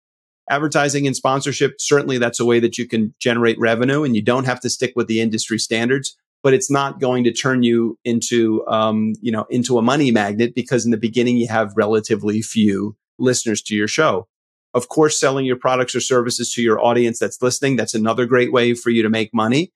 Advertising 0.49 1.07
and 1.07 1.15
sponsorship, 1.15 1.75
certainly 1.79 2.17
that's 2.17 2.39
a 2.39 2.45
way 2.45 2.59
that 2.59 2.77
you 2.77 2.87
can 2.87 3.13
generate 3.19 3.57
revenue 3.59 4.03
and 4.03 4.15
you 4.15 4.21
don't 4.21 4.45
have 4.45 4.59
to 4.61 4.69
stick 4.69 4.93
with 4.95 5.07
the 5.07 5.21
industry 5.21 5.57
standards, 5.57 6.17
but 6.41 6.53
it's 6.53 6.69
not 6.69 6.99
going 6.99 7.23
to 7.23 7.31
turn 7.31 7.63
you 7.63 7.97
into, 8.03 8.65
um, 8.67 9.13
you 9.21 9.31
know, 9.31 9.45
into 9.49 9.77
a 9.77 9.81
money 9.81 10.11
magnet 10.11 10.53
because 10.53 10.85
in 10.85 10.91
the 10.91 10.97
beginning 10.97 11.37
you 11.37 11.47
have 11.47 11.73
relatively 11.75 12.41
few 12.41 12.95
listeners 13.17 13.61
to 13.63 13.75
your 13.75 13.87
show. 13.87 14.27
Of 14.73 14.89
course, 14.89 15.19
selling 15.19 15.45
your 15.45 15.55
products 15.55 15.95
or 15.95 16.01
services 16.01 16.51
to 16.53 16.61
your 16.61 16.83
audience 16.83 17.19
that's 17.19 17.41
listening, 17.41 17.75
that's 17.75 17.93
another 17.93 18.25
great 18.25 18.51
way 18.51 18.73
for 18.73 18.89
you 18.89 19.03
to 19.03 19.09
make 19.09 19.33
money. 19.33 19.71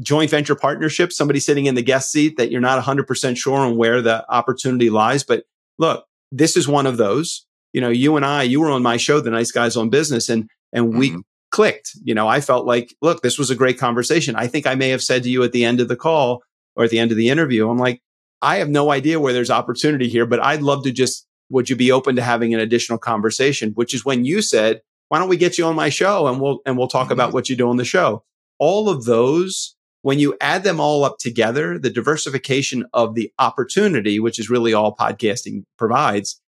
Joint 0.00 0.30
venture 0.30 0.54
partnerships, 0.54 1.16
somebody 1.16 1.40
sitting 1.40 1.66
in 1.66 1.74
the 1.74 1.82
guest 1.82 2.12
seat 2.12 2.36
that 2.36 2.50
you're 2.50 2.60
not 2.60 2.82
100% 2.82 3.36
sure 3.36 3.58
on 3.58 3.76
where 3.76 4.02
the 4.02 4.24
opportunity 4.30 4.90
lies. 4.90 5.24
But 5.24 5.44
look, 5.78 6.04
this 6.30 6.56
is 6.56 6.68
one 6.68 6.86
of 6.86 6.98
those 6.98 7.46
you 7.74 7.80
know, 7.80 7.90
you 7.90 8.16
and 8.16 8.24
I, 8.24 8.44
you 8.44 8.60
were 8.60 8.70
on 8.70 8.82
my 8.82 8.96
show, 8.96 9.20
The 9.20 9.30
Nice 9.30 9.50
Guys 9.50 9.76
on 9.76 9.90
Business, 9.90 10.30
and 10.30 10.48
and 10.72 10.86
mm-hmm. 10.86 10.98
we 10.98 11.16
clicked. 11.50 11.90
You 12.02 12.14
know, 12.14 12.28
I 12.28 12.40
felt 12.40 12.66
like, 12.66 12.94
look, 13.02 13.20
this 13.20 13.36
was 13.36 13.50
a 13.50 13.56
great 13.56 13.78
conversation. 13.78 14.36
I 14.36 14.46
think 14.46 14.66
I 14.66 14.76
may 14.76 14.88
have 14.90 15.02
said 15.02 15.24
to 15.24 15.28
you 15.28 15.42
at 15.42 15.52
the 15.52 15.64
end 15.64 15.80
of 15.80 15.88
the 15.88 15.96
call 15.96 16.42
or 16.76 16.84
at 16.84 16.90
the 16.90 16.98
end 16.98 17.10
of 17.10 17.16
the 17.16 17.28
interview, 17.28 17.68
I'm 17.68 17.78
like, 17.78 18.00
I 18.40 18.56
have 18.56 18.68
no 18.68 18.90
idea 18.90 19.20
where 19.20 19.32
there's 19.32 19.50
opportunity 19.50 20.08
here, 20.08 20.26
but 20.26 20.40
I'd 20.40 20.62
love 20.62 20.84
to 20.84 20.92
just, 20.92 21.26
would 21.50 21.68
you 21.68 21.76
be 21.76 21.92
open 21.92 22.16
to 22.16 22.22
having 22.22 22.54
an 22.54 22.60
additional 22.60 22.98
conversation? 22.98 23.72
Which 23.74 23.92
is 23.92 24.04
when 24.04 24.24
you 24.24 24.40
said, 24.40 24.80
why 25.08 25.18
don't 25.18 25.28
we 25.28 25.36
get 25.36 25.58
you 25.58 25.64
on 25.66 25.76
my 25.76 25.90
show 25.90 26.26
and 26.26 26.40
we'll, 26.40 26.60
and 26.66 26.78
we'll 26.78 26.88
talk 26.88 27.04
mm-hmm. 27.04 27.12
about 27.12 27.32
what 27.32 27.48
you 27.48 27.56
do 27.56 27.68
on 27.68 27.76
the 27.76 27.84
show. 27.84 28.24
All 28.58 28.88
of 28.88 29.04
those, 29.04 29.76
when 30.02 30.18
you 30.18 30.36
add 30.40 30.64
them 30.64 30.80
all 30.80 31.04
up 31.04 31.18
together, 31.18 31.78
the 31.78 31.90
diversification 31.90 32.84
of 32.92 33.14
the 33.14 33.32
opportunity, 33.38 34.20
which 34.20 34.38
is 34.38 34.50
really 34.50 34.74
all 34.74 34.94
podcasting 34.94 35.64
provides, 35.78 36.40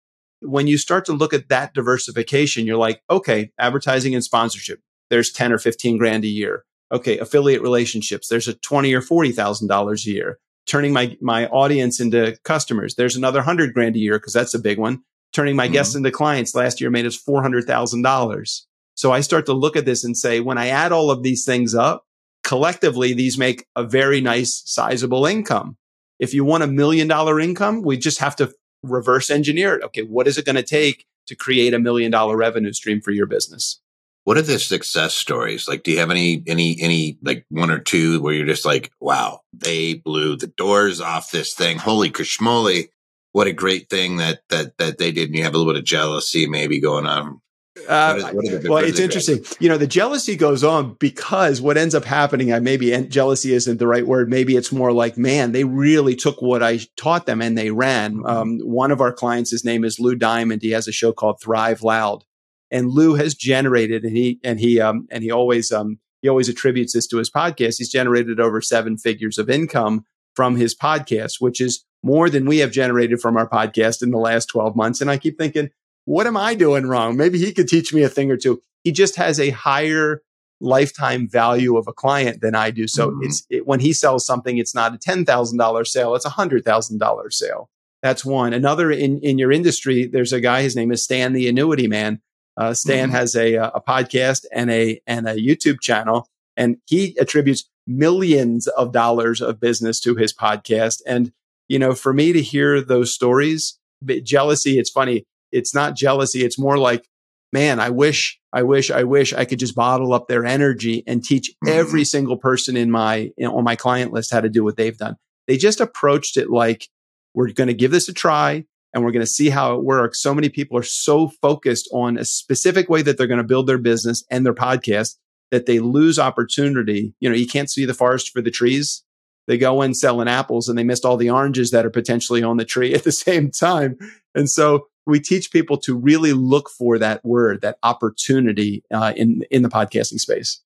when 0.42 0.68
you 0.68 0.78
start 0.78 1.06
to 1.06 1.14
look 1.14 1.34
at 1.34 1.50
that 1.50 1.74
diversification, 1.74 2.66
you're 2.66 2.78
like, 2.78 3.02
okay, 3.10 3.52
advertising 3.60 4.14
and 4.14 4.24
sponsorship, 4.24 4.80
there's 5.10 5.32
10 5.32 5.52
or 5.52 5.58
15 5.58 5.98
grand 5.98 6.24
a 6.24 6.28
year. 6.28 6.66
Okay, 6.92 7.18
affiliate 7.18 7.62
relationships, 7.62 8.28
there's 8.28 8.48
a 8.48 8.54
20 8.54 8.94
or 8.94 9.02
$40,000 9.02 10.06
a 10.06 10.10
year. 10.10 10.40
Turning 10.68 10.94
my, 10.94 11.18
my 11.22 11.48
audience 11.48 12.00
into 12.00 12.38
customers, 12.44 12.96
there's 12.96 13.16
another 13.16 13.40
100 13.40 13.74
grand 13.74 13.96
a 13.96 14.00
year 14.00 14.18
because 14.18 14.34
that's 14.34 14.54
a 14.54 14.60
big 14.60 14.78
one. 14.78 15.02
Turning 15.34 15.56
my 15.56 15.66
mm-hmm. 15.66 15.74
guests 15.74 15.96
into 15.96 16.12
clients 16.12 16.56
last 16.56 16.80
year 16.80 16.90
made 16.90 17.06
us 17.06 17.22
$400,000. 17.22 18.62
So 18.96 19.12
I 19.12 19.22
start 19.22 19.46
to 19.48 19.54
look 19.54 19.76
at 19.76 19.86
this 19.86 20.04
and 20.04 20.18
say, 20.18 20.40
when 20.40 20.58
I 20.58 20.68
add 20.68 20.92
all 20.92 21.12
of 21.12 21.24
these 21.24 21.44
things 21.44 21.76
up, 21.76 22.06
collectively, 22.44 23.14
these 23.14 23.38
make 23.38 23.66
a 23.76 23.84
very 23.84 24.22
nice, 24.22 24.62
sizable 24.66 25.26
income. 25.26 25.78
If 26.20 26.34
you 26.34 26.46
want 26.46 26.64
a 26.64 26.68
million 26.68 27.08
dollar 27.08 27.40
income, 27.40 27.82
we 27.82 27.98
just 27.98 28.20
have 28.20 28.36
to 28.38 28.54
reverse 28.90 29.30
engineer 29.30 29.76
it. 29.76 29.84
Okay, 29.84 30.02
what 30.02 30.28
is 30.28 30.38
it 30.38 30.46
going 30.46 30.56
to 30.56 30.64
take 30.64 31.06
to 31.28 31.36
create 31.36 31.74
a 31.74 31.80
million 31.80 32.12
dollar 32.12 32.38
revenue 32.38 32.74
stream 32.74 33.02
for 33.02 33.12
your 33.12 33.26
business? 33.26 33.82
What 34.26 34.38
are 34.38 34.42
the 34.42 34.58
success 34.58 35.16
stories? 35.16 35.68
Like, 35.68 35.84
do 35.84 35.92
you 35.92 36.00
have 36.00 36.10
any, 36.10 36.44
any, 36.48 36.78
any, 36.82 37.20
like 37.22 37.46
one 37.50 37.70
or 37.70 37.78
two 37.78 38.20
where 38.22 38.34
you're 38.34 38.48
just 38.48 38.66
like, 38.66 38.92
wow, 39.00 39.42
they 39.54 39.94
blew 39.94 40.36
the 40.36 40.48
doors 40.48 41.00
off 41.00 41.30
this 41.30 41.54
thing. 41.54 41.78
Holy 41.78 42.10
kashmoli. 42.10 42.88
What 43.34 43.46
a 43.46 43.54
great 43.54 43.88
thing 43.90 44.18
that, 44.18 44.40
that, 44.50 44.78
that 44.80 44.98
they 44.98 45.12
did. 45.12 45.30
And 45.30 45.38
you 45.38 45.44
have 45.44 45.54
a 45.54 45.58
little 45.58 45.72
bit 45.72 45.80
of 45.80 45.86
jealousy 45.86 46.48
maybe 46.48 46.80
going 46.80 47.06
on 47.06 47.40
uh, 47.88 48.14
what 48.32 48.46
is, 48.46 48.52
what 48.52 48.62
the, 48.64 48.70
well, 48.70 48.84
it's 48.84 49.00
interesting. 49.00 49.44
You 49.60 49.70
know, 49.70 49.78
the 49.78 49.88
jealousy 49.88 50.36
goes 50.36 50.64
on 50.64 50.94
because 50.94 51.62
what 51.62 51.78
ends 51.78 51.94
up 51.94 52.06
happening, 52.06 52.54
I 52.54 52.60
maybe 52.60 52.96
jealousy 53.08 53.54
isn't 53.54 53.78
the 53.78 53.88
right 53.88 54.08
word. 54.08 54.30
Maybe 54.30 54.56
it's 54.56 54.72
more 54.72 54.92
like, 54.92 55.18
man, 55.18 55.52
they 55.52 55.64
really 55.64 56.16
took 56.16 56.42
what 56.42 56.64
I 56.64 56.80
taught 56.98 57.26
them 57.26 57.42
and 57.42 57.58
they 57.58 57.72
ran. 57.72 58.16
Mm-hmm. 58.16 58.26
Um, 58.26 58.60
one 58.60 58.92
of 58.92 59.02
our 59.02 59.12
clients, 59.12 59.52
his 59.52 59.66
name 59.66 59.84
is 59.84 60.00
Lou 60.00 60.16
Diamond. 60.16 60.62
He 60.62 60.72
has 60.72 60.88
a 60.88 60.94
show 60.94 61.12
called 61.12 61.42
Thrive 61.42 61.84
Loud, 61.84 62.24
and 62.72 62.90
Lou 62.90 63.16
has 63.16 63.36
generated, 63.36 64.04
and 64.04 64.16
he 64.16 64.40
and 64.44 64.60
he 64.60 64.80
um, 64.80 65.08
and 65.12 65.24
he 65.24 65.32
always 65.32 65.72
um, 65.72 66.00
he 66.22 66.30
always 66.30 66.50
attributes 66.50 66.94
this 66.94 67.08
to 67.08 67.18
his 67.18 67.30
podcast. 67.30 67.78
He's 67.78 67.92
generated 67.92 68.40
over 68.40 68.62
seven 68.62 68.98
figures 68.98 69.38
of 69.38 69.50
income 69.50 70.06
from 70.34 70.56
his 70.56 70.76
podcast, 70.76 71.36
which 71.40 71.62
is 71.62 71.86
more 72.04 72.30
than 72.30 72.46
we 72.46 72.60
have 72.60 72.72
generated 72.72 73.20
from 73.20 73.38
our 73.38 73.50
podcast 73.50 74.04
in 74.04 74.12
the 74.12 74.18
last 74.18 74.46
12 74.48 74.76
months. 74.76 75.02
And 75.02 75.10
I 75.10 75.18
keep 75.18 75.38
thinking, 75.38 75.72
what 76.06 76.28
am 76.28 76.38
I 76.38 76.56
doing 76.56 76.86
wrong? 76.86 77.18
Maybe 77.18 77.40
he 77.40 77.52
could 77.52 77.68
teach 77.68 77.94
me 77.94 78.04
a 78.04 78.10
thing 78.10 78.32
or 78.32 78.38
two. 78.38 78.62
He 78.84 78.92
just 78.92 79.16
has 79.18 79.40
a 79.40 79.50
higher 79.50 80.22
lifetime 80.62 81.28
value 81.28 81.78
of 81.78 81.88
a 81.88 81.94
client 81.94 82.42
than 82.42 82.56
I 82.56 82.72
do. 82.72 82.88
So 82.88 83.10
mm-hmm. 83.10 83.24
it's 83.24 83.46
it, 83.50 83.68
when 83.68 83.80
he 83.80 83.92
sells 83.92 84.26
something, 84.26 84.58
it's 84.58 84.76
not 84.76 84.94
a 84.94 84.98
ten 84.98 85.26
thousand 85.26 85.58
dollar 85.58 85.84
sale; 85.84 86.16
it's 86.16 86.26
a 86.26 86.30
hundred 86.30 86.64
thousand 86.64 87.00
dollar 87.00 87.30
sale. 87.30 87.70
That's 88.02 88.24
one. 88.24 88.54
Another 88.54 88.92
in 88.92 89.20
in 89.22 89.38
your 89.38 89.52
industry, 89.52 90.06
there's 90.06 90.34
a 90.34 90.40
guy. 90.40 90.62
His 90.62 90.76
name 90.76 90.92
is 90.92 91.04
Stan 91.04 91.34
the 91.34 91.50
Annuity 91.50 91.88
Man. 91.88 92.22
Uh, 92.56 92.74
Stan 92.74 93.08
mm-hmm. 93.08 93.18
has 93.18 93.36
a 93.36 93.56
a 93.56 93.82
podcast 93.82 94.46
and 94.54 94.70
a 94.70 95.02
and 95.08 95.28
a 95.28 95.36
YouTube 95.36 95.82
channel, 95.82 96.30
and 96.56 96.78
he 96.86 97.18
attributes 97.20 97.70
millions 97.88 98.68
of 98.68 98.92
dollars 98.92 99.42
of 99.42 99.60
business 99.60 100.00
to 100.02 100.16
his 100.16 100.34
podcast. 100.34 101.02
And 101.08 101.32
you 101.68 101.80
know, 101.80 101.96
for 101.96 102.14
me 102.14 102.32
to 102.32 102.42
hear 102.42 102.80
those 102.82 103.14
stories, 103.14 103.80
jealousy. 104.24 104.78
It's 104.78 104.90
funny 104.90 105.26
it's 105.56 105.74
not 105.74 105.96
jealousy. 105.96 106.44
It's 106.44 106.60
more 106.60 106.78
like, 106.78 107.08
man, 107.54 107.80
I 107.80 107.90
wish, 107.90 108.40
I 108.52 108.64
wish, 108.64 108.92
I 108.92 109.04
wish 109.04 109.34
I 109.34 109.46
could 109.46 109.60
just 109.60 109.76
bottle 109.76 110.14
up 110.14 110.28
their 110.28 110.46
energy 110.46 111.04
and 111.08 111.24
teach 111.24 111.50
mm-hmm. 111.50 111.80
every 111.80 112.04
single 112.04 112.38
person 112.38 112.76
in 112.76 112.92
my, 112.92 113.32
you 113.38 113.48
know, 113.48 113.58
on 113.58 113.64
my 113.64 113.76
client 113.76 114.12
list 114.12 114.34
how 114.34 114.42
to 114.42 114.50
do 114.50 114.64
what 114.64 114.76
they've 114.76 114.98
done. 114.98 115.16
They 115.48 115.58
just 115.58 115.80
approached 115.80 116.38
it 116.38 116.50
like, 116.50 116.90
we're 117.34 117.52
going 117.52 117.68
to 117.68 117.74
give 117.74 117.92
this 117.92 118.10
a 118.10 118.14
try 118.14 118.66
and 118.94 119.04
we're 119.04 119.12
going 119.12 119.26
to 119.26 119.32
see 119.32 119.50
how 119.50 119.76
it 119.76 119.84
works. 119.84 120.22
So 120.22 120.34
many 120.34 120.50
people 120.50 120.78
are 120.78 120.84
so 120.84 121.30
focused 121.42 121.90
on 121.94 122.18
a 122.18 122.26
specific 122.26 122.90
way 122.90 123.02
that 123.02 123.18
they're 123.18 123.28
going 123.28 123.38
to 123.38 123.44
build 123.44 123.68
their 123.68 123.78
business 123.78 124.24
and 124.30 124.46
their 124.46 124.54
podcast 124.54 125.16
that 125.52 125.66
they 125.66 125.80
lose 125.80 126.18
opportunity. 126.20 127.14
You 127.20 127.30
know, 127.30 127.36
you 127.36 127.48
can't 127.48 127.70
see 127.70 127.86
the 127.86 127.94
forest 127.94 128.32
for 128.32 128.42
the 128.42 128.52
trees. 128.52 129.04
They 129.48 129.58
go 129.58 129.82
in 129.82 129.94
selling 129.94 130.28
apples 130.28 130.68
and 130.68 130.78
they 130.78 130.84
missed 130.84 131.06
all 131.06 131.18
the 131.18 131.30
oranges 131.30 131.72
that 131.72 131.86
are 131.86 131.92
potentially 131.92 132.42
on 132.42 132.58
the 132.58 132.66
tree 132.66 132.94
at 132.96 133.04
the 133.04 133.12
same 133.12 133.52
time. 133.52 133.98
And 134.34 134.50
so 134.50 134.88
we 135.06 135.20
teach 135.20 135.52
people 135.52 135.78
to 135.80 135.96
really 135.96 136.34
look 136.34 136.70
for 136.70 136.98
that 137.00 137.24
word, 137.24 137.62
that 137.62 137.78
opportunity 137.84 138.84
uh, 138.92 139.14
in 139.16 139.44
in 139.52 139.62
the 139.62 139.70
podcasting 139.70 140.20
space. 140.20 140.62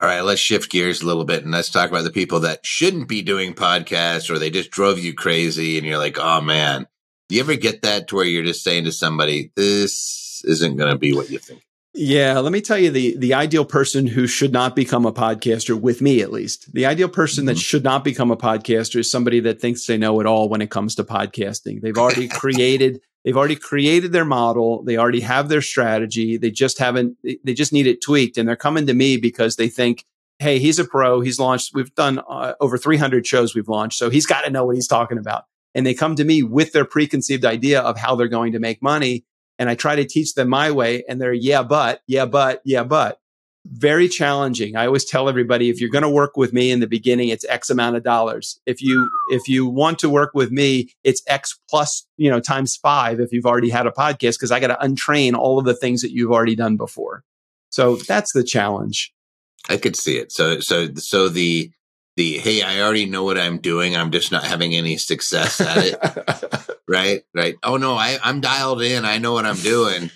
All 0.00 0.08
right, 0.08 0.22
let's 0.22 0.40
shift 0.40 0.70
gears 0.70 1.02
a 1.02 1.06
little 1.06 1.24
bit 1.24 1.42
and 1.42 1.52
let's 1.52 1.68
talk 1.68 1.90
about 1.90 2.04
the 2.04 2.10
people 2.10 2.40
that 2.40 2.64
shouldn't 2.64 3.06
be 3.06 3.20
doing 3.20 3.52
podcasts 3.52 4.30
or 4.30 4.38
they 4.38 4.48
just 4.48 4.70
drove 4.70 4.98
you 4.98 5.12
crazy 5.12 5.76
and 5.76 5.86
you're 5.86 5.98
like, 5.98 6.18
oh 6.18 6.40
man. 6.40 6.86
Do 7.28 7.36
you 7.36 7.42
ever 7.42 7.54
get 7.54 7.82
that 7.82 8.08
to 8.08 8.16
where 8.16 8.24
you're 8.24 8.42
just 8.42 8.64
saying 8.64 8.84
to 8.84 8.92
somebody, 8.92 9.52
this 9.54 10.42
isn't 10.48 10.76
going 10.76 10.90
to 10.90 10.98
be 10.98 11.12
what 11.12 11.30
you 11.30 11.38
think? 11.38 11.62
Yeah, 11.92 12.38
let 12.38 12.52
me 12.52 12.60
tell 12.60 12.78
you 12.78 12.90
the 12.90 13.16
the 13.16 13.34
ideal 13.34 13.64
person 13.64 14.06
who 14.06 14.26
should 14.26 14.52
not 14.52 14.76
become 14.76 15.06
a 15.06 15.12
podcaster 15.12 15.78
with 15.78 16.00
me 16.00 16.22
at 16.22 16.30
least. 16.30 16.72
The 16.72 16.86
ideal 16.86 17.08
person 17.08 17.42
mm-hmm. 17.42 17.48
that 17.48 17.58
should 17.58 17.82
not 17.82 18.04
become 18.04 18.30
a 18.30 18.36
podcaster 18.36 19.00
is 19.00 19.10
somebody 19.10 19.40
that 19.40 19.60
thinks 19.60 19.86
they 19.86 19.96
know 19.96 20.20
it 20.20 20.26
all 20.26 20.48
when 20.48 20.62
it 20.62 20.70
comes 20.70 20.94
to 20.96 21.04
podcasting. 21.04 21.80
They've 21.80 21.96
already 21.96 22.28
created 22.42 23.00
they've 23.24 23.36
already 23.36 23.56
created 23.56 24.12
their 24.12 24.24
model, 24.24 24.82
they 24.84 24.96
already 24.96 25.20
have 25.20 25.48
their 25.48 25.62
strategy, 25.62 26.36
they 26.36 26.50
just 26.50 26.78
haven't 26.78 27.16
they 27.22 27.54
just 27.54 27.72
need 27.72 27.86
it 27.86 28.02
tweaked 28.02 28.38
and 28.38 28.48
they're 28.48 28.56
coming 28.56 28.86
to 28.86 28.94
me 28.94 29.16
because 29.16 29.56
they 29.56 29.68
think 29.68 30.04
hey, 30.38 30.58
he's 30.58 30.78
a 30.78 30.84
pro, 30.86 31.20
he's 31.20 31.38
launched 31.38 31.74
we've 31.74 31.94
done 31.94 32.20
uh, 32.28 32.54
over 32.60 32.78
300 32.78 33.26
shows 33.26 33.54
we've 33.54 33.68
launched, 33.68 33.98
so 33.98 34.10
he's 34.10 34.26
got 34.26 34.42
to 34.42 34.50
know 34.50 34.64
what 34.64 34.74
he's 34.74 34.88
talking 34.88 35.18
about. 35.18 35.44
And 35.74 35.86
they 35.86 35.94
come 35.94 36.16
to 36.16 36.24
me 36.24 36.42
with 36.42 36.72
their 36.72 36.84
preconceived 36.84 37.44
idea 37.44 37.80
of 37.80 37.96
how 37.96 38.16
they're 38.16 38.26
going 38.26 38.52
to 38.52 38.58
make 38.58 38.82
money 38.82 39.24
and 39.60 39.68
I 39.68 39.74
try 39.74 39.94
to 39.94 40.06
teach 40.06 40.34
them 40.34 40.48
my 40.48 40.70
way 40.70 41.04
and 41.06 41.20
they're, 41.20 41.34
yeah, 41.34 41.62
but, 41.62 42.02
yeah, 42.06 42.24
but, 42.24 42.62
yeah, 42.64 42.82
but. 42.82 43.19
Very 43.66 44.08
challenging. 44.08 44.74
I 44.74 44.86
always 44.86 45.04
tell 45.04 45.28
everybody 45.28 45.68
if 45.68 45.80
you're 45.80 45.90
going 45.90 46.02
to 46.02 46.08
work 46.08 46.36
with 46.36 46.52
me 46.52 46.70
in 46.70 46.80
the 46.80 46.86
beginning, 46.86 47.28
it's 47.28 47.44
X 47.44 47.68
amount 47.68 47.96
of 47.96 48.02
dollars. 48.02 48.58
If 48.64 48.80
you, 48.82 49.10
if 49.30 49.48
you 49.48 49.66
want 49.66 49.98
to 49.98 50.08
work 50.08 50.30
with 50.34 50.50
me, 50.50 50.90
it's 51.04 51.22
X 51.26 51.58
plus, 51.68 52.06
you 52.16 52.30
know, 52.30 52.40
times 52.40 52.76
five 52.76 53.20
if 53.20 53.32
you've 53.32 53.46
already 53.46 53.68
had 53.68 53.86
a 53.86 53.90
podcast, 53.90 54.38
because 54.38 54.50
I 54.50 54.60
got 54.60 54.68
to 54.68 54.78
untrain 54.86 55.34
all 55.34 55.58
of 55.58 55.66
the 55.66 55.74
things 55.74 56.00
that 56.02 56.10
you've 56.10 56.32
already 56.32 56.56
done 56.56 56.76
before. 56.76 57.22
So 57.68 57.96
that's 57.96 58.32
the 58.32 58.42
challenge. 58.42 59.12
I 59.68 59.76
could 59.76 59.94
see 59.94 60.16
it. 60.16 60.32
So, 60.32 60.60
so, 60.60 60.94
so 60.94 61.28
the, 61.28 61.70
the 62.16 62.38
hey 62.38 62.60
i 62.60 62.80
already 62.80 63.06
know 63.06 63.24
what 63.24 63.38
i'm 63.38 63.58
doing 63.58 63.96
i'm 63.96 64.10
just 64.10 64.32
not 64.32 64.44
having 64.44 64.74
any 64.74 64.96
success 64.96 65.60
at 65.60 65.78
it 65.78 66.78
right 66.88 67.22
right 67.34 67.56
oh 67.62 67.76
no 67.76 67.94
I, 67.94 68.18
i'm 68.22 68.40
dialed 68.40 68.82
in 68.82 69.04
i 69.04 69.18
know 69.18 69.32
what 69.32 69.46
i'm 69.46 69.56
doing 69.56 70.10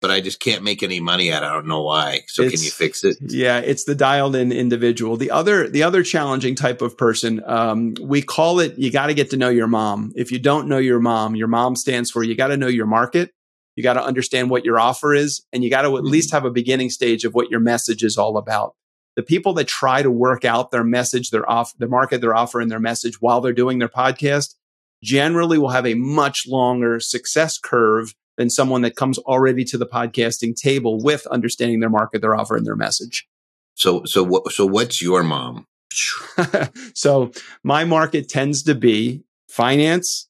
but 0.00 0.10
i 0.10 0.20
just 0.20 0.40
can't 0.40 0.62
make 0.62 0.82
any 0.82 1.00
money 1.00 1.32
at 1.32 1.42
it. 1.42 1.46
I 1.46 1.52
don't 1.52 1.66
know 1.66 1.82
why. 1.82 2.22
So 2.28 2.42
it's, 2.42 2.54
can 2.54 2.62
you 2.62 2.70
fix 2.70 3.04
it? 3.04 3.16
Yeah 3.20 3.58
it's 3.58 3.84
the 3.84 3.94
dialed 3.94 4.36
in 4.36 4.52
individual. 4.52 5.16
The 5.16 5.30
other 5.30 5.68
the 5.68 5.82
other 5.82 6.02
challenging 6.02 6.54
type 6.54 6.82
of 6.82 6.96
person 6.96 7.42
um, 7.46 7.94
we 8.00 8.22
call 8.22 8.60
it 8.60 8.78
you 8.78 8.90
got 8.90 9.06
to 9.06 9.14
get 9.14 9.30
to 9.30 9.36
know 9.36 9.48
your 9.48 9.66
mom. 9.66 10.12
If 10.16 10.32
you 10.32 10.38
don't 10.38 10.68
know 10.68 10.78
your 10.78 11.00
mom 11.00 11.36
your 11.36 11.48
mom 11.48 11.76
stands 11.76 12.10
for 12.10 12.22
you 12.22 12.34
got 12.34 12.48
to 12.48 12.56
know 12.56 12.68
your 12.68 12.86
market. 12.86 13.32
You 13.76 13.82
got 13.82 13.94
to 13.94 14.02
understand 14.02 14.48
what 14.48 14.64
your 14.64 14.80
offer 14.80 15.14
is 15.14 15.44
and 15.52 15.62
you 15.62 15.70
got 15.70 15.82
to 15.82 15.88
at 15.88 16.02
mm-hmm. 16.02 16.06
least 16.06 16.32
have 16.32 16.44
a 16.46 16.50
beginning 16.50 16.90
stage 16.90 17.24
of 17.24 17.34
what 17.34 17.50
your 17.50 17.60
message 17.60 18.02
is 18.02 18.16
all 18.16 18.38
about. 18.38 18.74
The 19.16 19.22
people 19.22 19.54
that 19.54 19.66
try 19.66 20.02
to 20.02 20.10
work 20.10 20.44
out 20.44 20.70
their 20.70 20.84
message, 20.84 21.30
their 21.30 21.48
off, 21.50 21.72
the 21.78 21.88
market, 21.88 22.20
their 22.20 22.34
offer 22.34 22.60
and 22.60 22.70
their 22.70 22.80
message 22.80 23.20
while 23.20 23.40
they're 23.40 23.52
doing 23.52 23.78
their 23.78 23.88
podcast 23.88 24.54
generally 25.02 25.58
will 25.58 25.70
have 25.70 25.86
a 25.86 25.94
much 25.94 26.46
longer 26.46 27.00
success 27.00 27.58
curve 27.58 28.14
than 28.36 28.50
someone 28.50 28.82
that 28.82 28.96
comes 28.96 29.18
already 29.18 29.64
to 29.64 29.78
the 29.78 29.86
podcasting 29.86 30.54
table 30.54 30.98
with 31.02 31.26
understanding 31.28 31.80
their 31.80 31.90
market, 31.90 32.20
their 32.20 32.34
offer, 32.34 32.56
and 32.56 32.66
their 32.66 32.76
message. 32.76 33.26
So, 33.74 34.04
so 34.04 34.22
what? 34.22 34.52
So, 34.52 34.66
what's 34.66 35.02
your 35.02 35.22
mom? 35.22 35.66
so, 36.94 37.30
my 37.62 37.84
market 37.84 38.28
tends 38.28 38.62
to 38.64 38.74
be 38.74 39.22
finance, 39.48 40.28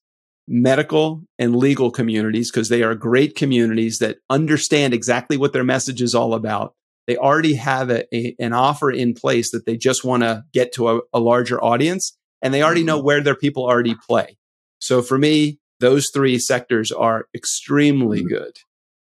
medical, 0.49 1.23
and 1.39 1.57
legal 1.57 1.91
communities 1.91 2.51
because 2.51 2.69
they 2.69 2.83
are 2.83 2.95
great 2.95 3.37
communities 3.37 3.99
that 4.01 4.19
understand 4.31 4.95
exactly 4.95 5.37
what 5.37 5.53
their 5.53 5.65
message 5.65 6.03
is 6.03 6.15
all 6.15 6.35
about. 6.35 6.75
They 7.07 7.17
already 7.17 7.55
have 7.55 7.89
a, 7.89 8.05
a, 8.15 8.35
an 8.41 8.53
offer 8.53 8.91
in 8.91 9.15
place 9.15 9.53
that 9.53 9.65
they 9.65 9.77
just 9.77 10.05
want 10.05 10.25
to 10.25 10.45
get 10.53 10.73
to 10.75 10.89
a, 10.91 11.01
a 11.13 11.21
larger 11.21 11.63
audience, 11.63 12.17
and 12.43 12.53
they 12.53 12.63
already 12.63 12.83
know 12.83 12.99
mm-hmm. 12.99 13.07
where 13.07 13.21
their 13.23 13.37
people 13.37 13.65
already 13.65 13.95
play. 14.09 14.37
So, 14.81 15.03
for 15.03 15.19
me, 15.19 15.61
those 15.81 16.11
three 16.11 16.39
sectors 16.39 16.93
are 16.93 17.29
extremely 17.35 18.23
mm. 18.23 18.29
good. 18.29 18.59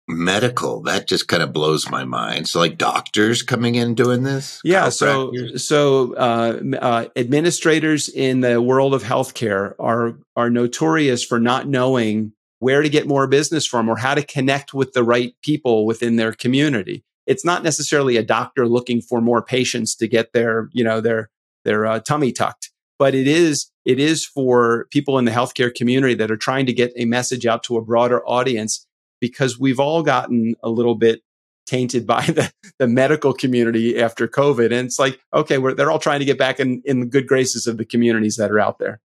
Medical, 0.08 0.82
that 0.82 1.06
just 1.06 1.28
kind 1.28 1.42
of 1.42 1.52
blows 1.52 1.88
my 1.88 2.04
mind. 2.04 2.48
So, 2.48 2.58
like 2.58 2.76
doctors 2.76 3.42
coming 3.42 3.76
in 3.76 3.94
doing 3.94 4.24
this? 4.24 4.60
Yeah. 4.64 4.88
So, 4.88 5.32
so 5.56 6.14
uh, 6.16 6.60
uh, 6.80 7.06
administrators 7.14 8.08
in 8.08 8.40
the 8.40 8.60
world 8.60 8.94
of 8.94 9.04
healthcare 9.04 9.74
are 9.78 10.18
are 10.34 10.50
notorious 10.50 11.24
for 11.24 11.38
not 11.38 11.68
knowing 11.68 12.32
where 12.58 12.82
to 12.82 12.88
get 12.88 13.06
more 13.06 13.26
business 13.28 13.66
from 13.66 13.88
or 13.88 13.96
how 13.96 14.14
to 14.14 14.22
connect 14.22 14.74
with 14.74 14.92
the 14.92 15.04
right 15.04 15.34
people 15.42 15.86
within 15.86 16.16
their 16.16 16.32
community. 16.32 17.04
It's 17.26 17.44
not 17.44 17.62
necessarily 17.62 18.16
a 18.16 18.24
doctor 18.24 18.66
looking 18.66 19.00
for 19.00 19.20
more 19.20 19.42
patients 19.42 19.94
to 19.96 20.08
get 20.08 20.32
their, 20.32 20.68
you 20.72 20.82
know, 20.82 21.00
their 21.00 21.30
their 21.64 21.86
uh, 21.86 22.00
tummy 22.00 22.32
tucked, 22.32 22.71
but 22.98 23.14
it 23.14 23.26
is 23.26 23.70
it 23.84 23.98
is 23.98 24.24
for 24.24 24.86
people 24.90 25.18
in 25.18 25.24
the 25.24 25.32
healthcare 25.32 25.74
community 25.74 26.14
that 26.14 26.30
are 26.30 26.36
trying 26.36 26.66
to 26.66 26.72
get 26.72 26.92
a 26.96 27.04
message 27.04 27.46
out 27.46 27.64
to 27.64 27.76
a 27.76 27.82
broader 27.82 28.24
audience 28.26 28.86
because 29.20 29.58
we've 29.58 29.80
all 29.80 30.02
gotten 30.02 30.54
a 30.62 30.68
little 30.68 30.94
bit 30.94 31.22
tainted 31.66 32.06
by 32.14 32.22
the, 32.22 32.52
the 32.78 32.86
medical 32.86 33.32
community 33.32 33.98
after 34.00 34.28
COVID. 34.28 34.66
And 34.66 34.86
it's 34.86 34.98
like, 34.98 35.18
okay, 35.32 35.58
they're 35.74 35.90
all 35.90 35.98
trying 35.98 36.20
to 36.20 36.26
get 36.26 36.38
back 36.38 36.60
in, 36.60 36.82
in 36.84 37.00
the 37.00 37.06
good 37.06 37.26
graces 37.26 37.66
of 37.66 37.78
the 37.78 37.84
communities 37.84 38.36
that 38.36 38.50
are 38.50 38.60
out 38.60 38.78
there. 38.78 39.00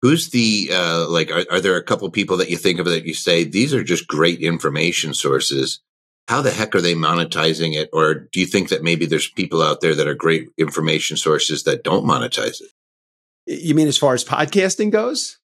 Who's 0.00 0.30
the, 0.30 0.70
uh, 0.72 1.08
like, 1.08 1.30
are, 1.30 1.44
are 1.50 1.60
there 1.60 1.76
a 1.76 1.82
couple 1.82 2.08
people 2.10 2.36
that 2.36 2.50
you 2.50 2.56
think 2.56 2.78
of 2.78 2.86
that 2.86 3.04
you 3.04 3.14
say, 3.14 3.42
these 3.42 3.74
are 3.74 3.82
just 3.82 4.06
great 4.06 4.40
information 4.40 5.12
sources? 5.12 5.80
How 6.28 6.40
the 6.40 6.52
heck 6.52 6.74
are 6.74 6.80
they 6.80 6.94
monetizing 6.94 7.74
it? 7.74 7.90
Or 7.92 8.14
do 8.14 8.38
you 8.38 8.46
think 8.46 8.68
that 8.68 8.84
maybe 8.84 9.06
there's 9.06 9.28
people 9.28 9.60
out 9.60 9.80
there 9.80 9.94
that 9.96 10.06
are 10.06 10.14
great 10.14 10.50
information 10.56 11.16
sources 11.16 11.64
that 11.64 11.82
don't 11.82 12.06
monetize 12.06 12.60
it? 12.60 12.70
You 13.48 13.74
mean 13.74 13.88
as 13.88 13.96
far 13.96 14.12
as 14.12 14.24
podcasting 14.24 14.90
goes? 14.90 15.38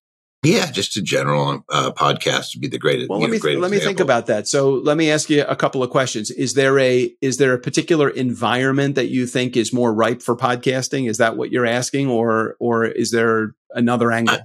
Yeah, 0.45 0.71
just 0.71 0.97
a 0.99 1.03
general 1.03 1.65
uh, 1.71 1.93
podcast 1.93 2.55
would 2.55 2.61
be 2.61 2.69
the 2.69 2.79
greatest. 2.79 3.09
Well, 3.09 3.19
let 3.19 3.31
me 3.31 3.39
th- 3.39 3.59
let 3.59 3.71
me 3.71 3.79
think 3.79 3.99
about 3.99 4.27
that. 4.27 4.47
So, 4.47 4.73
let 4.73 4.99
me 4.99 5.11
ask 5.11 5.31
you 5.31 5.43
a 5.45 5.57
couple 5.57 5.83
of 5.83 5.89
questions. 5.89 6.31
Is 6.31 6.53
there 6.53 6.79
a 6.79 7.11
is 7.23 7.39
there 7.39 7.55
a 7.55 7.59
particular 7.59 8.11
environment 8.11 8.95
that 8.97 9.09
you 9.09 9.27
think 9.27 9.57
is 9.57 9.73
more 9.73 9.93
ripe 9.95 10.21
for 10.21 10.37
podcasting? 10.37 11.09
Is 11.09 11.17
that 11.17 11.39
what 11.39 11.51
you're 11.51 11.65
asking, 11.65 12.09
or 12.09 12.57
or 12.61 12.85
is 12.85 13.11
there 13.11 13.55
another 13.71 14.13
angle? 14.13 14.37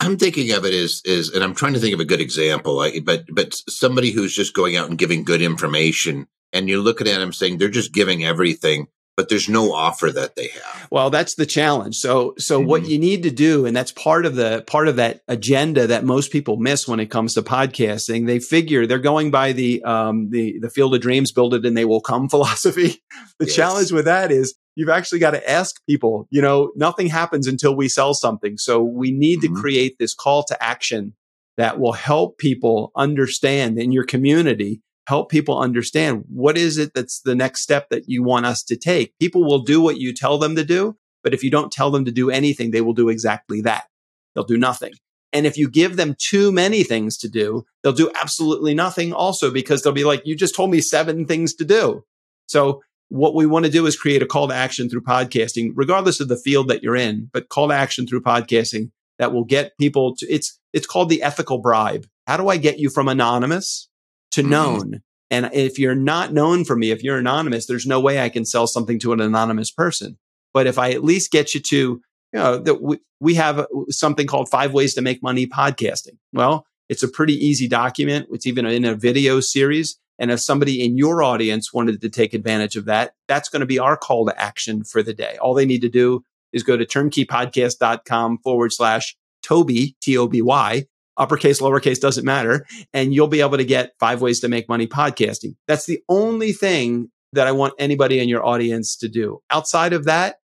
I, 0.00 0.06
am 0.06 0.18
thinking 0.18 0.52
of 0.52 0.66
it 0.66 0.74
as 0.74 1.00
is, 1.06 1.30
and 1.30 1.42
I'm 1.42 1.54
trying 1.54 1.72
to 1.72 1.80
think 1.80 1.94
of 1.94 2.00
a 2.00 2.04
good 2.04 2.20
example. 2.20 2.76
Like, 2.76 3.06
but 3.06 3.24
but 3.32 3.54
somebody 3.70 4.10
who's 4.10 4.34
just 4.34 4.52
going 4.52 4.76
out 4.76 4.90
and 4.90 4.98
giving 4.98 5.24
good 5.24 5.40
information, 5.40 6.26
and 6.52 6.68
you're 6.68 6.78
looking 6.82 7.08
at 7.08 7.20
them 7.20 7.32
saying 7.32 7.56
they're 7.56 7.70
just 7.70 7.94
giving 7.94 8.22
everything 8.22 8.88
but 9.18 9.28
there's 9.28 9.48
no 9.48 9.72
offer 9.72 10.12
that 10.12 10.36
they 10.36 10.46
have. 10.46 10.86
Well, 10.92 11.10
that's 11.10 11.34
the 11.34 11.44
challenge. 11.44 11.96
So, 11.96 12.34
so 12.38 12.60
mm-hmm. 12.60 12.68
what 12.68 12.86
you 12.86 13.00
need 13.00 13.24
to 13.24 13.32
do, 13.32 13.66
and 13.66 13.76
that's 13.76 13.90
part 13.90 14.24
of 14.24 14.36
the 14.36 14.62
part 14.68 14.86
of 14.86 14.94
that 14.94 15.22
agenda 15.26 15.88
that 15.88 16.04
most 16.04 16.30
people 16.30 16.56
miss 16.56 16.86
when 16.86 17.00
it 17.00 17.10
comes 17.10 17.34
to 17.34 17.42
podcasting. 17.42 18.28
They 18.28 18.38
figure 18.38 18.86
they're 18.86 19.00
going 19.00 19.32
by 19.32 19.50
the 19.50 19.82
um, 19.82 20.30
the 20.30 20.60
the 20.60 20.70
field 20.70 20.94
of 20.94 21.00
dreams, 21.00 21.32
build 21.32 21.52
it 21.52 21.66
and 21.66 21.76
they 21.76 21.84
will 21.84 22.00
come 22.00 22.28
philosophy. 22.30 23.02
The 23.40 23.46
yes. 23.46 23.56
challenge 23.56 23.90
with 23.90 24.04
that 24.04 24.30
is 24.30 24.54
you've 24.76 24.88
actually 24.88 25.18
got 25.18 25.32
to 25.32 25.50
ask 25.50 25.84
people. 25.84 26.28
You 26.30 26.40
know, 26.40 26.70
nothing 26.76 27.08
happens 27.08 27.48
until 27.48 27.74
we 27.74 27.88
sell 27.88 28.14
something. 28.14 28.56
So 28.56 28.84
we 28.84 29.10
need 29.10 29.40
mm-hmm. 29.40 29.56
to 29.56 29.60
create 29.60 29.98
this 29.98 30.14
call 30.14 30.44
to 30.44 30.62
action 30.62 31.14
that 31.56 31.80
will 31.80 31.92
help 31.92 32.38
people 32.38 32.92
understand 32.94 33.80
in 33.80 33.90
your 33.90 34.04
community 34.04 34.80
help 35.08 35.30
people 35.30 35.58
understand 35.58 36.22
what 36.28 36.58
is 36.58 36.76
it 36.76 36.92
that's 36.94 37.20
the 37.22 37.34
next 37.34 37.62
step 37.62 37.88
that 37.88 38.10
you 38.10 38.22
want 38.22 38.44
us 38.44 38.62
to 38.62 38.76
take. 38.76 39.18
People 39.18 39.42
will 39.42 39.60
do 39.60 39.80
what 39.80 39.96
you 39.96 40.12
tell 40.12 40.36
them 40.36 40.54
to 40.54 40.62
do, 40.62 40.98
but 41.24 41.32
if 41.32 41.42
you 41.42 41.50
don't 41.50 41.72
tell 41.72 41.90
them 41.90 42.04
to 42.04 42.12
do 42.12 42.28
anything, 42.28 42.72
they 42.72 42.82
will 42.82 42.92
do 42.92 43.08
exactly 43.08 43.62
that. 43.62 43.86
They'll 44.34 44.44
do 44.44 44.58
nothing. 44.58 44.92
And 45.32 45.46
if 45.46 45.56
you 45.56 45.70
give 45.70 45.96
them 45.96 46.14
too 46.18 46.52
many 46.52 46.82
things 46.82 47.16
to 47.18 47.28
do, 47.28 47.64
they'll 47.82 47.94
do 47.94 48.12
absolutely 48.20 48.74
nothing 48.74 49.14
also 49.14 49.50
because 49.50 49.80
they'll 49.80 49.94
be 49.94 50.04
like, 50.04 50.26
you 50.26 50.36
just 50.36 50.54
told 50.54 50.70
me 50.70 50.82
seven 50.82 51.24
things 51.24 51.54
to 51.54 51.64
do. 51.64 52.04
So 52.46 52.82
what 53.08 53.34
we 53.34 53.46
want 53.46 53.64
to 53.64 53.72
do 53.72 53.86
is 53.86 53.96
create 53.96 54.20
a 54.20 54.26
call 54.26 54.48
to 54.48 54.54
action 54.54 54.90
through 54.90 55.04
podcasting, 55.04 55.70
regardless 55.74 56.20
of 56.20 56.28
the 56.28 56.36
field 56.36 56.68
that 56.68 56.82
you're 56.82 56.96
in, 56.96 57.30
but 57.32 57.48
call 57.48 57.68
to 57.68 57.74
action 57.74 58.06
through 58.06 58.20
podcasting 58.20 58.90
that 59.18 59.32
will 59.32 59.44
get 59.44 59.72
people 59.78 60.14
to 60.16 60.26
it's, 60.26 60.60
it's 60.74 60.86
called 60.86 61.08
the 61.08 61.22
ethical 61.22 61.56
bribe. 61.56 62.06
How 62.26 62.36
do 62.36 62.48
I 62.48 62.58
get 62.58 62.78
you 62.78 62.90
from 62.90 63.08
anonymous 63.08 63.88
to 64.32 64.40
mm-hmm. 64.40 64.50
known. 64.50 65.02
And 65.30 65.50
if 65.52 65.78
you're 65.78 65.94
not 65.94 66.32
known 66.32 66.64
for 66.64 66.74
me, 66.74 66.90
if 66.90 67.02
you're 67.02 67.18
anonymous, 67.18 67.66
there's 67.66 67.86
no 67.86 68.00
way 68.00 68.20
I 68.20 68.28
can 68.28 68.44
sell 68.44 68.66
something 68.66 68.98
to 69.00 69.12
an 69.12 69.20
anonymous 69.20 69.70
person. 69.70 70.18
But 70.54 70.66
if 70.66 70.78
I 70.78 70.92
at 70.92 71.04
least 71.04 71.30
get 71.30 71.54
you 71.54 71.60
to, 71.60 71.76
you 71.76 72.00
know, 72.32 72.58
that 72.58 72.80
we, 72.80 72.98
we 73.20 73.34
have 73.34 73.66
something 73.90 74.26
called 74.26 74.48
five 74.48 74.72
ways 74.72 74.94
to 74.94 75.02
make 75.02 75.22
money 75.22 75.46
podcasting. 75.46 76.16
Well, 76.32 76.66
it's 76.88 77.02
a 77.02 77.08
pretty 77.08 77.34
easy 77.34 77.68
document. 77.68 78.28
It's 78.32 78.46
even 78.46 78.64
in 78.64 78.84
a 78.84 78.94
video 78.94 79.40
series. 79.40 79.98
And 80.18 80.30
if 80.30 80.40
somebody 80.40 80.84
in 80.84 80.96
your 80.96 81.22
audience 81.22 81.72
wanted 81.72 82.00
to 82.00 82.08
take 82.08 82.34
advantage 82.34 82.76
of 82.76 82.86
that, 82.86 83.12
that's 83.28 83.48
going 83.48 83.60
to 83.60 83.66
be 83.66 83.78
our 83.78 83.96
call 83.96 84.26
to 84.26 84.40
action 84.40 84.82
for 84.82 85.02
the 85.02 85.14
day. 85.14 85.36
All 85.40 85.54
they 85.54 85.66
need 85.66 85.82
to 85.82 85.88
do 85.88 86.24
is 86.52 86.62
go 86.62 86.76
to 86.76 86.86
turnkeypodcast.com 86.86 88.38
forward 88.38 88.72
slash 88.72 89.16
Toby, 89.42 89.94
T 90.00 90.16
O 90.16 90.26
B 90.26 90.42
Y, 90.42 90.86
uppercase, 91.18 91.60
lowercase 91.60 92.00
doesn't 92.00 92.24
matter. 92.24 92.66
And 92.92 93.12
you'll 93.12 93.28
be 93.28 93.40
able 93.40 93.58
to 93.58 93.64
get 93.64 93.92
five 94.00 94.22
ways 94.22 94.40
to 94.40 94.48
make 94.48 94.68
money 94.68 94.86
podcasting. 94.86 95.56
That's 95.66 95.86
the 95.86 96.00
only 96.08 96.52
thing 96.52 97.10
that 97.32 97.46
I 97.46 97.52
want 97.52 97.74
anybody 97.78 98.20
in 98.20 98.28
your 98.28 98.44
audience 98.44 98.96
to 98.96 99.08
do. 99.08 99.42
Outside 99.50 99.92
of 99.92 100.04
that, 100.04 100.36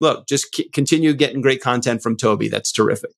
look, 0.00 0.26
just 0.26 0.54
c- 0.54 0.68
continue 0.68 1.14
getting 1.14 1.40
great 1.40 1.62
content 1.62 2.02
from 2.02 2.16
Toby. 2.16 2.48
That's 2.48 2.72
terrific. 2.72 3.12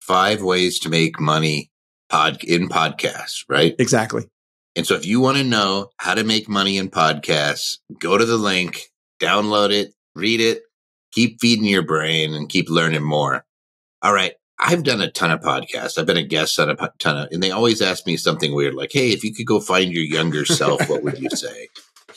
Five 0.00 0.42
ways 0.42 0.78
to 0.80 0.88
make 0.88 1.20
money 1.20 1.70
pod 2.08 2.42
in 2.44 2.68
podcasts, 2.68 3.44
right? 3.48 3.74
Exactly. 3.78 4.24
And 4.76 4.86
so 4.86 4.94
if 4.94 5.06
you 5.06 5.20
want 5.20 5.38
to 5.38 5.44
know 5.44 5.90
how 5.98 6.14
to 6.14 6.24
make 6.24 6.48
money 6.48 6.78
in 6.78 6.90
podcasts, 6.90 7.78
go 7.98 8.18
to 8.18 8.24
the 8.24 8.36
link, 8.36 8.90
download 9.20 9.70
it, 9.70 9.94
read 10.14 10.40
it, 10.40 10.62
keep 11.12 11.40
feeding 11.40 11.66
your 11.66 11.82
brain 11.82 12.34
and 12.34 12.48
keep 12.48 12.68
learning 12.68 13.04
more. 13.04 13.44
All 14.02 14.12
right. 14.12 14.34
I've 14.66 14.82
done 14.82 15.02
a 15.02 15.10
ton 15.10 15.30
of 15.30 15.40
podcasts. 15.40 15.98
I've 15.98 16.06
been 16.06 16.16
a 16.16 16.22
guest 16.22 16.58
on 16.58 16.70
a 16.70 16.92
ton 16.98 17.18
of, 17.18 17.28
and 17.30 17.42
they 17.42 17.50
always 17.50 17.82
ask 17.82 18.06
me 18.06 18.16
something 18.16 18.54
weird, 18.54 18.74
like, 18.74 18.92
"Hey, 18.92 19.10
if 19.10 19.22
you 19.22 19.34
could 19.34 19.46
go 19.46 19.60
find 19.60 19.92
your 19.92 20.04
younger 20.04 20.46
self, 20.46 20.88
what 20.88 21.02
would 21.02 21.18
you 21.18 21.28
say?" 21.30 21.68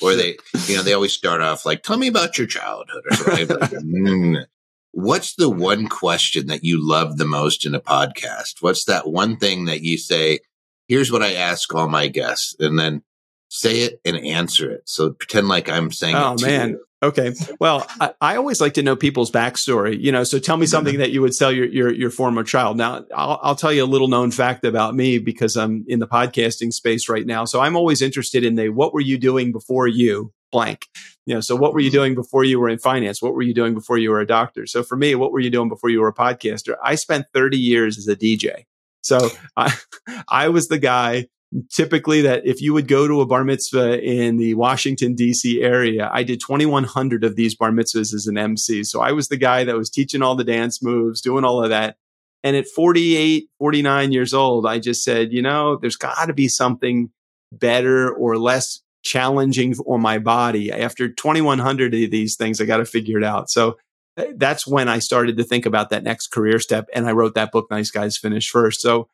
Or 0.01 0.15
they, 0.15 0.37
you 0.67 0.77
know, 0.77 0.83
they 0.83 0.93
always 0.93 1.11
start 1.11 1.41
off 1.41 1.65
like, 1.65 1.83
"Tell 1.83 1.97
me 1.97 2.07
about 2.07 2.37
your 2.37 2.47
childhood." 2.47 3.03
Or 3.09 3.15
something. 3.15 3.47
like, 3.47 3.69
mm. 3.71 4.45
What's 4.91 5.35
the 5.35 5.49
one 5.49 5.87
question 5.87 6.47
that 6.47 6.63
you 6.63 6.79
love 6.79 7.17
the 7.17 7.25
most 7.25 7.65
in 7.65 7.75
a 7.75 7.81
podcast? 7.81 8.61
What's 8.61 8.85
that 8.85 9.09
one 9.09 9.37
thing 9.37 9.65
that 9.65 9.81
you 9.81 9.97
say? 9.97 10.39
Here's 10.87 11.11
what 11.11 11.21
I 11.21 11.33
ask 11.33 11.73
all 11.75 11.89
my 11.89 12.07
guests, 12.07 12.55
and 12.59 12.79
then 12.79 13.03
say 13.49 13.81
it 13.81 13.99
and 14.05 14.15
answer 14.17 14.71
it. 14.71 14.83
So 14.85 15.11
pretend 15.11 15.49
like 15.49 15.69
I'm 15.69 15.91
saying. 15.91 16.15
Oh 16.15 16.37
man, 16.41 16.69
you. 16.69 16.85
Okay. 17.03 17.33
Well, 17.59 17.85
I, 18.01 18.13
I, 18.19 18.35
always 18.37 18.59
like 18.59 18.73
to 18.75 18.81
know 18.81 18.95
people's 18.95 19.29
backstory, 19.29 19.99
you 19.99 20.11
know, 20.11 20.23
so 20.23 20.39
tell 20.39 20.57
me 20.57 20.65
something 20.65 20.93
mm-hmm. 20.93 21.01
that 21.01 21.11
you 21.11 21.21
would 21.21 21.37
tell 21.37 21.51
your, 21.51 21.67
your, 21.67 21.93
your 21.93 22.09
former 22.09 22.43
child. 22.43 22.75
Now, 22.75 23.05
I'll, 23.15 23.39
I'll 23.43 23.55
tell 23.55 23.71
you 23.71 23.83
a 23.83 23.85
little 23.85 24.07
known 24.07 24.31
fact 24.31 24.65
about 24.65 24.95
me 24.95 25.19
because 25.19 25.55
I'm 25.55 25.85
in 25.87 25.99
the 25.99 26.07
podcasting 26.07 26.73
space 26.73 27.07
right 27.07 27.25
now. 27.25 27.45
So 27.45 27.59
I'm 27.59 27.75
always 27.75 28.01
interested 28.01 28.43
in 28.43 28.55
the, 28.55 28.69
what 28.69 28.95
were 28.95 29.01
you 29.01 29.19
doing 29.19 29.51
before 29.51 29.87
you 29.87 30.33
blank? 30.51 30.87
You 31.27 31.35
know, 31.35 31.41
so 31.41 31.55
what 31.55 31.73
were 31.73 31.79
you 31.79 31.89
mm-hmm. 31.89 31.97
doing 31.97 32.15
before 32.15 32.43
you 32.43 32.59
were 32.59 32.69
in 32.69 32.79
finance? 32.79 33.21
What 33.21 33.35
were 33.35 33.43
you 33.43 33.53
doing 33.53 33.75
before 33.75 33.99
you 33.99 34.09
were 34.09 34.19
a 34.19 34.27
doctor? 34.27 34.65
So 34.65 34.81
for 34.81 34.95
me, 34.95 35.13
what 35.13 35.31
were 35.31 35.39
you 35.39 35.51
doing 35.51 35.69
before 35.69 35.91
you 35.91 36.01
were 36.01 36.07
a 36.07 36.15
podcaster? 36.15 36.77
I 36.83 36.95
spent 36.95 37.27
30 37.31 37.57
years 37.57 37.99
as 37.99 38.07
a 38.07 38.15
DJ. 38.15 38.65
So 39.01 39.29
I, 39.55 39.71
I 40.27 40.49
was 40.49 40.67
the 40.67 40.79
guy 40.79 41.27
typically 41.71 42.21
that 42.21 42.45
if 42.45 42.61
you 42.61 42.73
would 42.73 42.87
go 42.87 43.07
to 43.07 43.21
a 43.21 43.25
bar 43.25 43.43
mitzvah 43.43 44.01
in 44.03 44.37
the 44.37 44.53
Washington 44.55 45.15
DC 45.15 45.63
area, 45.63 46.09
I 46.11 46.23
did 46.23 46.39
2100 46.39 47.23
of 47.23 47.35
these 47.35 47.55
bar 47.55 47.71
mitzvahs 47.71 48.13
as 48.13 48.27
an 48.27 48.37
MC. 48.37 48.83
So 48.83 49.01
I 49.01 49.11
was 49.11 49.27
the 49.27 49.37
guy 49.37 49.63
that 49.63 49.77
was 49.77 49.89
teaching 49.89 50.21
all 50.21 50.35
the 50.35 50.43
dance 50.43 50.83
moves, 50.83 51.21
doing 51.21 51.45
all 51.45 51.63
of 51.63 51.69
that. 51.69 51.97
And 52.43 52.55
at 52.55 52.67
48, 52.67 53.49
49 53.59 54.11
years 54.11 54.33
old, 54.33 54.65
I 54.65 54.79
just 54.79 55.03
said, 55.03 55.33
you 55.33 55.41
know, 55.41 55.77
there's 55.77 55.95
got 55.95 56.25
to 56.25 56.33
be 56.33 56.47
something 56.47 57.09
better 57.51 58.13
or 58.13 58.37
less 58.37 58.81
challenging 59.03 59.73
for 59.73 59.97
my 59.97 60.19
body. 60.19 60.71
After 60.71 61.09
2100 61.09 61.93
of 61.93 62.11
these 62.11 62.35
things, 62.35 62.61
I 62.61 62.65
got 62.65 62.77
to 62.77 62.85
figure 62.85 63.17
it 63.17 63.23
out. 63.23 63.49
So 63.49 63.77
eh, 64.17 64.33
that's 64.35 64.67
when 64.67 64.89
I 64.89 64.99
started 64.99 65.37
to 65.37 65.43
think 65.43 65.65
about 65.65 65.89
that 65.89 66.03
next 66.03 66.27
career 66.27 66.59
step. 66.59 66.87
And 66.93 67.07
I 67.07 67.13
wrote 67.13 67.35
that 67.35 67.51
book, 67.51 67.67
Nice 67.71 67.89
Guys 67.89 68.17
Finish 68.17 68.49
First. 68.49 68.81
So 68.81 69.07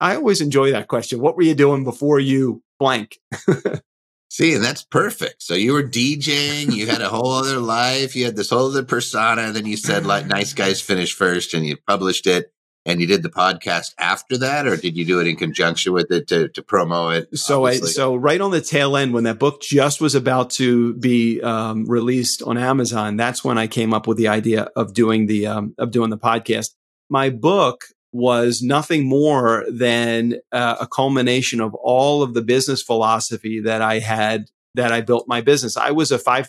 I 0.00 0.16
always 0.16 0.40
enjoy 0.40 0.72
that 0.72 0.88
question. 0.88 1.20
What 1.20 1.36
were 1.36 1.42
you 1.42 1.54
doing 1.54 1.84
before 1.84 2.18
you 2.18 2.62
blank? 2.78 3.18
See, 4.30 4.54
and 4.54 4.64
that's 4.64 4.84
perfect. 4.84 5.42
So 5.42 5.54
you 5.54 5.72
were 5.72 5.82
DJing, 5.82 6.72
you 6.72 6.86
had 6.86 7.02
a 7.02 7.08
whole 7.08 7.32
other 7.32 7.58
life, 7.58 8.14
you 8.14 8.24
had 8.24 8.36
this 8.36 8.50
whole 8.50 8.68
other 8.68 8.84
persona, 8.84 9.42
and 9.42 9.56
then 9.56 9.66
you 9.66 9.76
said 9.76 10.06
like 10.06 10.26
nice 10.26 10.52
guys 10.52 10.80
finish 10.80 11.12
first 11.12 11.52
and 11.52 11.66
you 11.66 11.76
published 11.86 12.28
it 12.28 12.52
and 12.86 13.00
you 13.00 13.06
did 13.06 13.22
the 13.22 13.28
podcast 13.28 13.94
after 13.98 14.38
that, 14.38 14.66
or 14.66 14.76
did 14.76 14.96
you 14.96 15.04
do 15.04 15.20
it 15.20 15.26
in 15.26 15.36
conjunction 15.36 15.92
with 15.92 16.10
it 16.10 16.28
to, 16.28 16.48
to 16.48 16.62
promo 16.62 17.14
it? 17.14 17.36
So 17.36 17.66
I, 17.66 17.74
so 17.76 18.14
right 18.14 18.40
on 18.40 18.52
the 18.52 18.60
tail 18.60 18.96
end, 18.96 19.12
when 19.12 19.24
that 19.24 19.38
book 19.38 19.60
just 19.60 20.00
was 20.00 20.14
about 20.14 20.50
to 20.52 20.94
be 20.94 21.42
um, 21.42 21.84
released 21.84 22.42
on 22.42 22.56
Amazon, 22.56 23.16
that's 23.16 23.44
when 23.44 23.58
I 23.58 23.66
came 23.66 23.92
up 23.92 24.06
with 24.06 24.16
the 24.16 24.28
idea 24.28 24.62
of 24.76 24.94
doing 24.94 25.26
the 25.26 25.46
um, 25.46 25.74
of 25.76 25.90
doing 25.90 26.10
the 26.10 26.18
podcast. 26.18 26.70
My 27.10 27.28
book 27.28 27.84
was 28.12 28.60
nothing 28.62 29.08
more 29.08 29.64
than 29.70 30.34
uh, 30.52 30.76
a 30.80 30.86
culmination 30.86 31.60
of 31.60 31.74
all 31.74 32.22
of 32.22 32.34
the 32.34 32.42
business 32.42 32.82
philosophy 32.82 33.60
that 33.60 33.82
I 33.82 34.00
had 34.00 34.46
that 34.74 34.92
I 34.92 35.00
built 35.00 35.28
my 35.28 35.40
business. 35.40 35.76
I 35.76 35.90
was 35.90 36.12
a 36.12 36.18
$5,000 36.18 36.46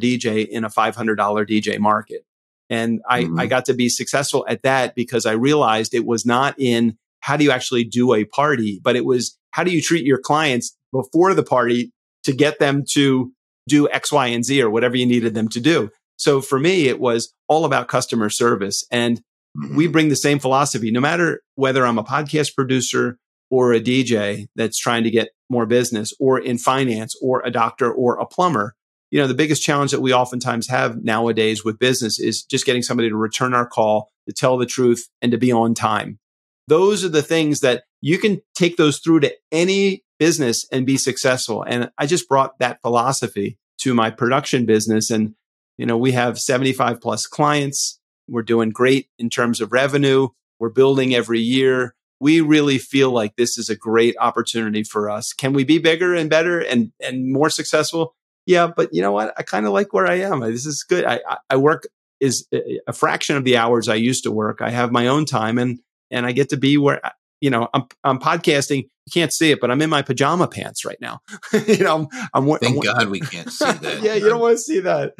DJ 0.00 0.46
in 0.46 0.64
a 0.64 0.68
$500 0.68 0.94
DJ 1.16 1.78
market. 1.78 2.24
And 2.70 3.00
I, 3.08 3.24
mm-hmm. 3.24 3.40
I 3.40 3.46
got 3.46 3.66
to 3.66 3.74
be 3.74 3.88
successful 3.88 4.46
at 4.48 4.62
that 4.62 4.94
because 4.94 5.26
I 5.26 5.32
realized 5.32 5.94
it 5.94 6.06
was 6.06 6.24
not 6.24 6.54
in 6.58 6.96
how 7.20 7.36
do 7.36 7.44
you 7.44 7.50
actually 7.50 7.84
do 7.84 8.14
a 8.14 8.24
party, 8.24 8.80
but 8.82 8.96
it 8.96 9.04
was 9.04 9.38
how 9.50 9.64
do 9.64 9.70
you 9.70 9.82
treat 9.82 10.04
your 10.04 10.18
clients 10.18 10.76
before 10.92 11.34
the 11.34 11.42
party 11.42 11.92
to 12.24 12.32
get 12.32 12.58
them 12.58 12.84
to 12.92 13.32
do 13.68 13.88
X, 13.90 14.10
Y, 14.10 14.26
and 14.28 14.44
Z 14.44 14.62
or 14.62 14.70
whatever 14.70 14.96
you 14.96 15.06
needed 15.06 15.34
them 15.34 15.48
to 15.48 15.60
do. 15.60 15.90
So 16.16 16.40
for 16.40 16.58
me, 16.58 16.88
it 16.88 17.00
was 17.00 17.32
all 17.48 17.64
about 17.64 17.88
customer 17.88 18.30
service. 18.30 18.86
And 18.90 19.20
mm-hmm. 19.56 19.76
we 19.76 19.86
bring 19.86 20.08
the 20.08 20.16
same 20.16 20.38
philosophy, 20.38 20.90
no 20.90 21.00
matter 21.00 21.42
whether 21.54 21.86
I'm 21.86 21.98
a 21.98 22.04
podcast 22.04 22.54
producer 22.54 23.18
or 23.50 23.72
a 23.72 23.80
DJ 23.80 24.46
that's 24.56 24.78
trying 24.78 25.04
to 25.04 25.10
get 25.10 25.30
more 25.50 25.66
business 25.66 26.12
or 26.18 26.38
in 26.38 26.58
finance 26.58 27.14
or 27.20 27.42
a 27.44 27.50
doctor 27.50 27.92
or 27.92 28.18
a 28.18 28.26
plumber 28.26 28.74
you 29.12 29.20
know, 29.20 29.26
the 29.26 29.34
biggest 29.34 29.62
challenge 29.62 29.90
that 29.90 30.00
we 30.00 30.14
oftentimes 30.14 30.68
have 30.68 31.04
nowadays 31.04 31.62
with 31.62 31.78
business 31.78 32.18
is 32.18 32.42
just 32.42 32.64
getting 32.64 32.80
somebody 32.80 33.10
to 33.10 33.14
return 33.14 33.52
our 33.52 33.66
call, 33.66 34.08
to 34.26 34.32
tell 34.32 34.56
the 34.56 34.64
truth, 34.64 35.06
and 35.20 35.30
to 35.32 35.38
be 35.38 35.52
on 35.52 35.74
time. 35.74 36.18
Those 36.66 37.04
are 37.04 37.10
the 37.10 37.22
things 37.22 37.60
that 37.60 37.84
you 38.00 38.16
can 38.16 38.40
take 38.54 38.78
those 38.78 39.00
through 39.00 39.20
to 39.20 39.34
any 39.52 40.02
business 40.18 40.66
and 40.72 40.86
be 40.86 40.96
successful. 40.96 41.62
And 41.62 41.90
I 41.98 42.06
just 42.06 42.26
brought 42.26 42.58
that 42.58 42.80
philosophy 42.80 43.58
to 43.80 43.92
my 43.92 44.08
production 44.08 44.64
business. 44.64 45.10
And, 45.10 45.34
you 45.76 45.84
know, 45.84 45.98
we 45.98 46.12
have 46.12 46.40
75 46.40 46.98
plus 46.98 47.26
clients. 47.26 48.00
We're 48.28 48.42
doing 48.42 48.70
great 48.70 49.08
in 49.18 49.30
terms 49.30 49.60
of 49.60 49.72
revenue. 49.72 50.28
We're 50.58 50.70
building 50.70 51.14
every 51.14 51.40
year. 51.40 51.94
We 52.20 52.40
really 52.40 52.78
feel 52.78 53.10
like 53.10 53.36
this 53.36 53.58
is 53.58 53.68
a 53.68 53.76
great 53.76 54.14
opportunity 54.20 54.84
for 54.84 55.10
us. 55.10 55.32
Can 55.32 55.52
we 55.52 55.64
be 55.64 55.78
bigger 55.78 56.14
and 56.14 56.30
better 56.30 56.60
and, 56.60 56.92
and 57.00 57.32
more 57.32 57.50
successful? 57.50 58.14
yeah, 58.46 58.66
but 58.66 58.92
you 58.92 59.02
know 59.02 59.12
what? 59.12 59.34
I 59.36 59.42
kind 59.42 59.66
of 59.66 59.72
like 59.72 59.92
where 59.92 60.06
I 60.06 60.16
am. 60.20 60.40
This 60.40 60.66
is 60.66 60.82
good. 60.82 61.04
I, 61.04 61.20
I 61.48 61.56
work 61.56 61.86
is 62.20 62.46
eh, 62.52 62.58
eh, 62.58 62.76
a 62.86 62.92
fraction 62.92 63.36
of 63.36 63.44
the 63.44 63.56
hours 63.56 63.88
I 63.88 63.94
used 63.94 64.24
to 64.24 64.32
work. 64.32 64.60
I 64.60 64.70
have 64.70 64.90
my 64.90 65.06
own 65.06 65.24
time 65.24 65.58
and, 65.58 65.78
and 66.10 66.26
I 66.26 66.32
get 66.32 66.48
to 66.50 66.56
be 66.56 66.76
where, 66.76 67.00
you 67.40 67.50
know, 67.50 67.68
I'm, 67.72 67.84
I'm 68.04 68.18
podcasting. 68.18 68.88
You 69.06 69.12
can't 69.12 69.32
see 69.32 69.50
it, 69.50 69.60
but 69.60 69.70
I'm 69.70 69.82
in 69.82 69.90
my 69.90 70.02
pajama 70.02 70.46
pants 70.46 70.84
right 70.84 71.00
now. 71.00 71.20
you 71.66 71.78
know, 71.78 72.08
I'm, 72.32 72.48
I'm 72.48 72.58
Thank 72.58 72.76
I'm, 72.76 72.80
God 72.80 73.08
we 73.08 73.20
can't 73.20 73.50
see 73.50 73.64
that. 73.72 74.00
yeah, 74.02 74.14
you 74.14 74.28
don't 74.28 74.40
want 74.40 74.56
to 74.56 74.62
see 74.62 74.80
that. 74.80 75.14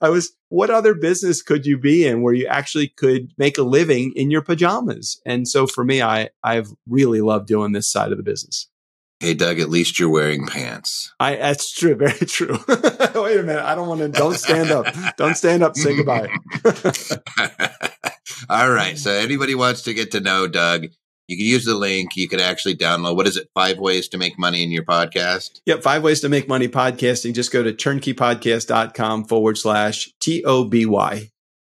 I 0.00 0.08
was, 0.08 0.36
what 0.50 0.70
other 0.70 0.94
business 0.94 1.42
could 1.42 1.66
you 1.66 1.76
be 1.76 2.06
in 2.06 2.22
where 2.22 2.34
you 2.34 2.46
actually 2.46 2.88
could 2.88 3.32
make 3.36 3.58
a 3.58 3.62
living 3.62 4.12
in 4.14 4.30
your 4.30 4.42
pajamas? 4.42 5.20
And 5.26 5.48
so 5.48 5.66
for 5.66 5.84
me, 5.84 6.00
I, 6.00 6.30
I've 6.44 6.68
really 6.88 7.20
loved 7.20 7.48
doing 7.48 7.72
this 7.72 7.90
side 7.90 8.12
of 8.12 8.18
the 8.18 8.24
business. 8.24 8.68
Hey, 9.20 9.34
Doug, 9.34 9.58
at 9.58 9.70
least 9.70 9.98
you're 9.98 10.10
wearing 10.10 10.46
pants. 10.46 11.12
I, 11.18 11.36
that's 11.36 11.72
true. 11.72 11.94
Very 11.96 12.12
true. 12.12 12.58
Wait 12.68 13.38
a 13.38 13.42
minute. 13.42 13.64
I 13.64 13.74
don't 13.74 13.88
want 13.88 14.00
to, 14.00 14.08
don't 14.08 14.34
stand 14.34 14.70
up. 14.70 14.86
Don't 15.16 15.36
stand 15.36 15.62
up. 15.62 15.76
Say 15.76 15.96
goodbye. 15.96 16.28
All 18.48 18.70
right. 18.70 18.98
So 18.98 19.10
anybody 19.10 19.54
wants 19.54 19.82
to 19.82 19.94
get 19.94 20.12
to 20.12 20.20
know 20.20 20.46
Doug, 20.46 20.88
you 21.28 21.36
can 21.36 21.46
use 21.46 21.64
the 21.64 21.74
link. 21.74 22.16
You 22.16 22.28
could 22.28 22.40
actually 22.40 22.76
download. 22.76 23.16
What 23.16 23.26
is 23.26 23.36
it? 23.36 23.48
Five 23.54 23.78
ways 23.78 24.08
to 24.08 24.18
make 24.18 24.38
money 24.38 24.62
in 24.62 24.70
your 24.70 24.84
podcast. 24.84 25.60
Yep. 25.66 25.82
Five 25.82 26.02
ways 26.02 26.20
to 26.20 26.28
make 26.28 26.48
money 26.48 26.68
podcasting. 26.68 27.34
Just 27.34 27.52
go 27.52 27.62
to 27.62 27.72
turnkeypodcast.com 27.72 29.24
forward 29.24 29.58
slash 29.58 30.12
T 30.20 30.44
O 30.44 30.64
B 30.64 30.86
Y. 30.86 31.30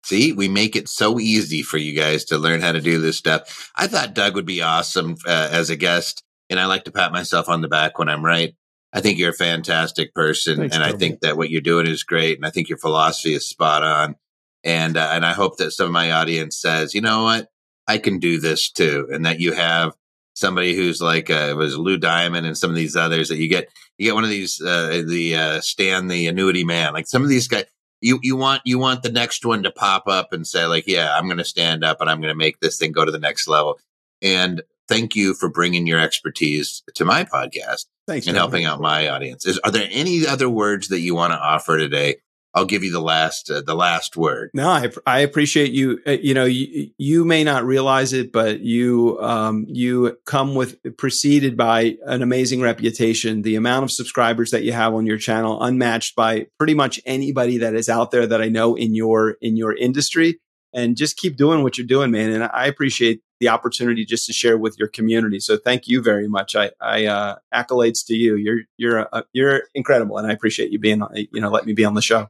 See, 0.03 0.31
we 0.31 0.47
make 0.47 0.75
it 0.75 0.87
so 0.87 1.19
easy 1.19 1.63
for 1.63 1.77
you 1.77 1.93
guys 1.93 2.23
to 2.25 2.37
learn 2.37 2.61
how 2.61 2.71
to 2.71 2.79
do 2.79 2.99
this 2.99 3.17
stuff. 3.17 3.71
I 3.75 3.87
thought 3.87 4.13
Doug 4.13 4.35
would 4.35 4.45
be 4.45 4.61
awesome 4.61 5.17
uh, 5.27 5.49
as 5.51 5.69
a 5.69 5.75
guest 5.75 6.23
and 6.49 6.59
I 6.59 6.65
like 6.65 6.85
to 6.85 6.91
pat 6.91 7.11
myself 7.11 7.49
on 7.49 7.61
the 7.61 7.67
back 7.67 7.99
when 7.99 8.09
I'm 8.09 8.23
right. 8.23 8.55
I 8.93 9.01
think 9.01 9.19
you're 9.19 9.31
a 9.31 9.33
fantastic 9.33 10.13
person, 10.13 10.57
Thanks, 10.57 10.75
and 10.75 10.83
I 10.83 10.93
think 10.93 11.19
that 11.19 11.37
what 11.37 11.49
you're 11.49 11.61
doing 11.61 11.87
is 11.87 12.03
great, 12.03 12.37
and 12.37 12.45
I 12.45 12.49
think 12.49 12.69
your 12.69 12.77
philosophy 12.77 13.33
is 13.33 13.47
spot 13.47 13.83
on. 13.83 14.15
And 14.63 14.97
uh, 14.97 15.09
and 15.11 15.25
I 15.25 15.33
hope 15.33 15.57
that 15.57 15.71
some 15.71 15.87
of 15.87 15.91
my 15.91 16.11
audience 16.11 16.57
says, 16.57 16.95
you 16.95 17.01
know 17.01 17.23
what, 17.23 17.47
I 17.87 17.97
can 17.97 18.19
do 18.19 18.39
this 18.39 18.69
too, 18.69 19.07
and 19.11 19.25
that 19.25 19.39
you 19.39 19.53
have 19.53 19.93
somebody 20.37 20.75
who's 20.75 21.01
like 21.01 21.29
uh, 21.29 21.55
was 21.57 21.77
Lou 21.77 21.97
Diamond 21.97 22.45
and 22.45 22.57
some 22.57 22.69
of 22.69 22.75
these 22.75 22.95
others 22.95 23.29
that 23.29 23.37
you 23.37 23.47
get 23.47 23.69
you 23.97 24.05
get 24.05 24.15
one 24.15 24.23
of 24.23 24.29
these 24.29 24.61
uh, 24.61 25.03
the 25.07 25.35
uh, 25.35 25.61
Stan 25.61 26.07
the 26.07 26.27
annuity 26.27 26.63
man 26.63 26.93
like 26.93 27.07
some 27.07 27.23
of 27.23 27.29
these 27.29 27.47
guys 27.47 27.65
you 28.01 28.19
you 28.21 28.35
want 28.35 28.61
you 28.63 28.77
want 28.77 29.01
the 29.01 29.11
next 29.11 29.43
one 29.45 29.63
to 29.63 29.71
pop 29.71 30.07
up 30.07 30.33
and 30.33 30.45
say 30.45 30.67
like 30.67 30.85
yeah 30.85 31.17
I'm 31.17 31.25
going 31.25 31.39
to 31.39 31.43
stand 31.43 31.83
up 31.83 31.99
and 31.99 32.09
I'm 32.09 32.21
going 32.21 32.31
to 32.31 32.37
make 32.37 32.59
this 32.59 32.77
thing 32.77 32.91
go 32.91 33.03
to 33.03 33.11
the 33.11 33.17
next 33.17 33.47
level 33.47 33.79
and 34.21 34.61
thank 34.87 35.15
you 35.15 35.33
for 35.33 35.49
bringing 35.49 35.87
your 35.87 35.99
expertise 35.99 36.83
to 36.93 37.03
my 37.03 37.23
podcast 37.23 37.85
Thanks, 38.07 38.27
and 38.27 38.37
helping 38.37 38.63
out 38.63 38.79
my 38.79 39.09
audience. 39.09 39.45
Is, 39.45 39.59
are 39.59 39.71
there 39.71 39.89
any 39.91 40.25
other 40.25 40.49
words 40.49 40.87
that 40.89 40.99
you 40.99 41.13
want 41.13 41.33
to 41.33 41.39
offer 41.39 41.77
today? 41.77 42.17
I'll 42.53 42.65
give 42.65 42.83
you 42.83 42.91
the 42.91 43.01
last 43.01 43.51
uh, 43.51 43.61
the 43.61 43.75
last 43.75 44.17
word. 44.17 44.49
No, 44.53 44.69
I, 44.69 44.89
I 45.05 45.19
appreciate 45.19 45.71
you. 45.71 45.99
Uh, 46.07 46.11
you 46.11 46.33
know, 46.33 46.45
you, 46.45 46.89
you 46.97 47.23
may 47.23 47.43
not 47.43 47.65
realize 47.65 48.13
it, 48.13 48.31
but 48.31 48.61
you 48.61 49.19
um, 49.21 49.65
you 49.67 50.17
come 50.25 50.55
with 50.55 50.77
preceded 50.97 51.55
by 51.55 51.97
an 52.05 52.21
amazing 52.21 52.61
reputation. 52.61 53.43
The 53.43 53.55
amount 53.55 53.83
of 53.83 53.91
subscribers 53.91 54.51
that 54.51 54.63
you 54.63 54.71
have 54.71 54.93
on 54.93 55.05
your 55.05 55.17
channel, 55.17 55.61
unmatched 55.61 56.15
by 56.15 56.47
pretty 56.57 56.73
much 56.73 56.99
anybody 57.05 57.59
that 57.59 57.75
is 57.75 57.89
out 57.89 58.11
there 58.11 58.25
that 58.25 58.41
I 58.41 58.47
know 58.47 58.75
in 58.75 58.95
your 58.95 59.37
in 59.41 59.55
your 59.55 59.75
industry. 59.75 60.39
And 60.73 60.97
just 60.97 61.17
keep 61.17 61.37
doing 61.37 61.63
what 61.63 61.77
you're 61.77 61.87
doing, 61.87 62.11
man. 62.11 62.31
And 62.31 62.43
I 62.43 62.67
appreciate 62.67 63.21
the 63.39 63.49
opportunity 63.49 64.05
just 64.05 64.25
to 64.27 64.33
share 64.33 64.57
with 64.57 64.77
your 64.77 64.87
community. 64.87 65.39
So 65.39 65.57
thank 65.57 65.87
you 65.87 66.01
very 66.01 66.27
much. 66.27 66.55
I, 66.55 66.71
I 66.81 67.05
uh, 67.05 67.35
accolades 67.53 68.05
to 68.07 68.15
you. 68.15 68.35
You're 68.35 68.61
you're 68.77 69.07
you're 69.31 69.63
incredible, 69.75 70.17
and 70.17 70.27
I 70.27 70.33
appreciate 70.33 70.71
you 70.71 70.79
being 70.79 71.01
you 71.13 71.41
know 71.41 71.49
let 71.49 71.65
me 71.65 71.73
be 71.73 71.85
on 71.85 71.93
the 71.93 72.01
show. 72.01 72.29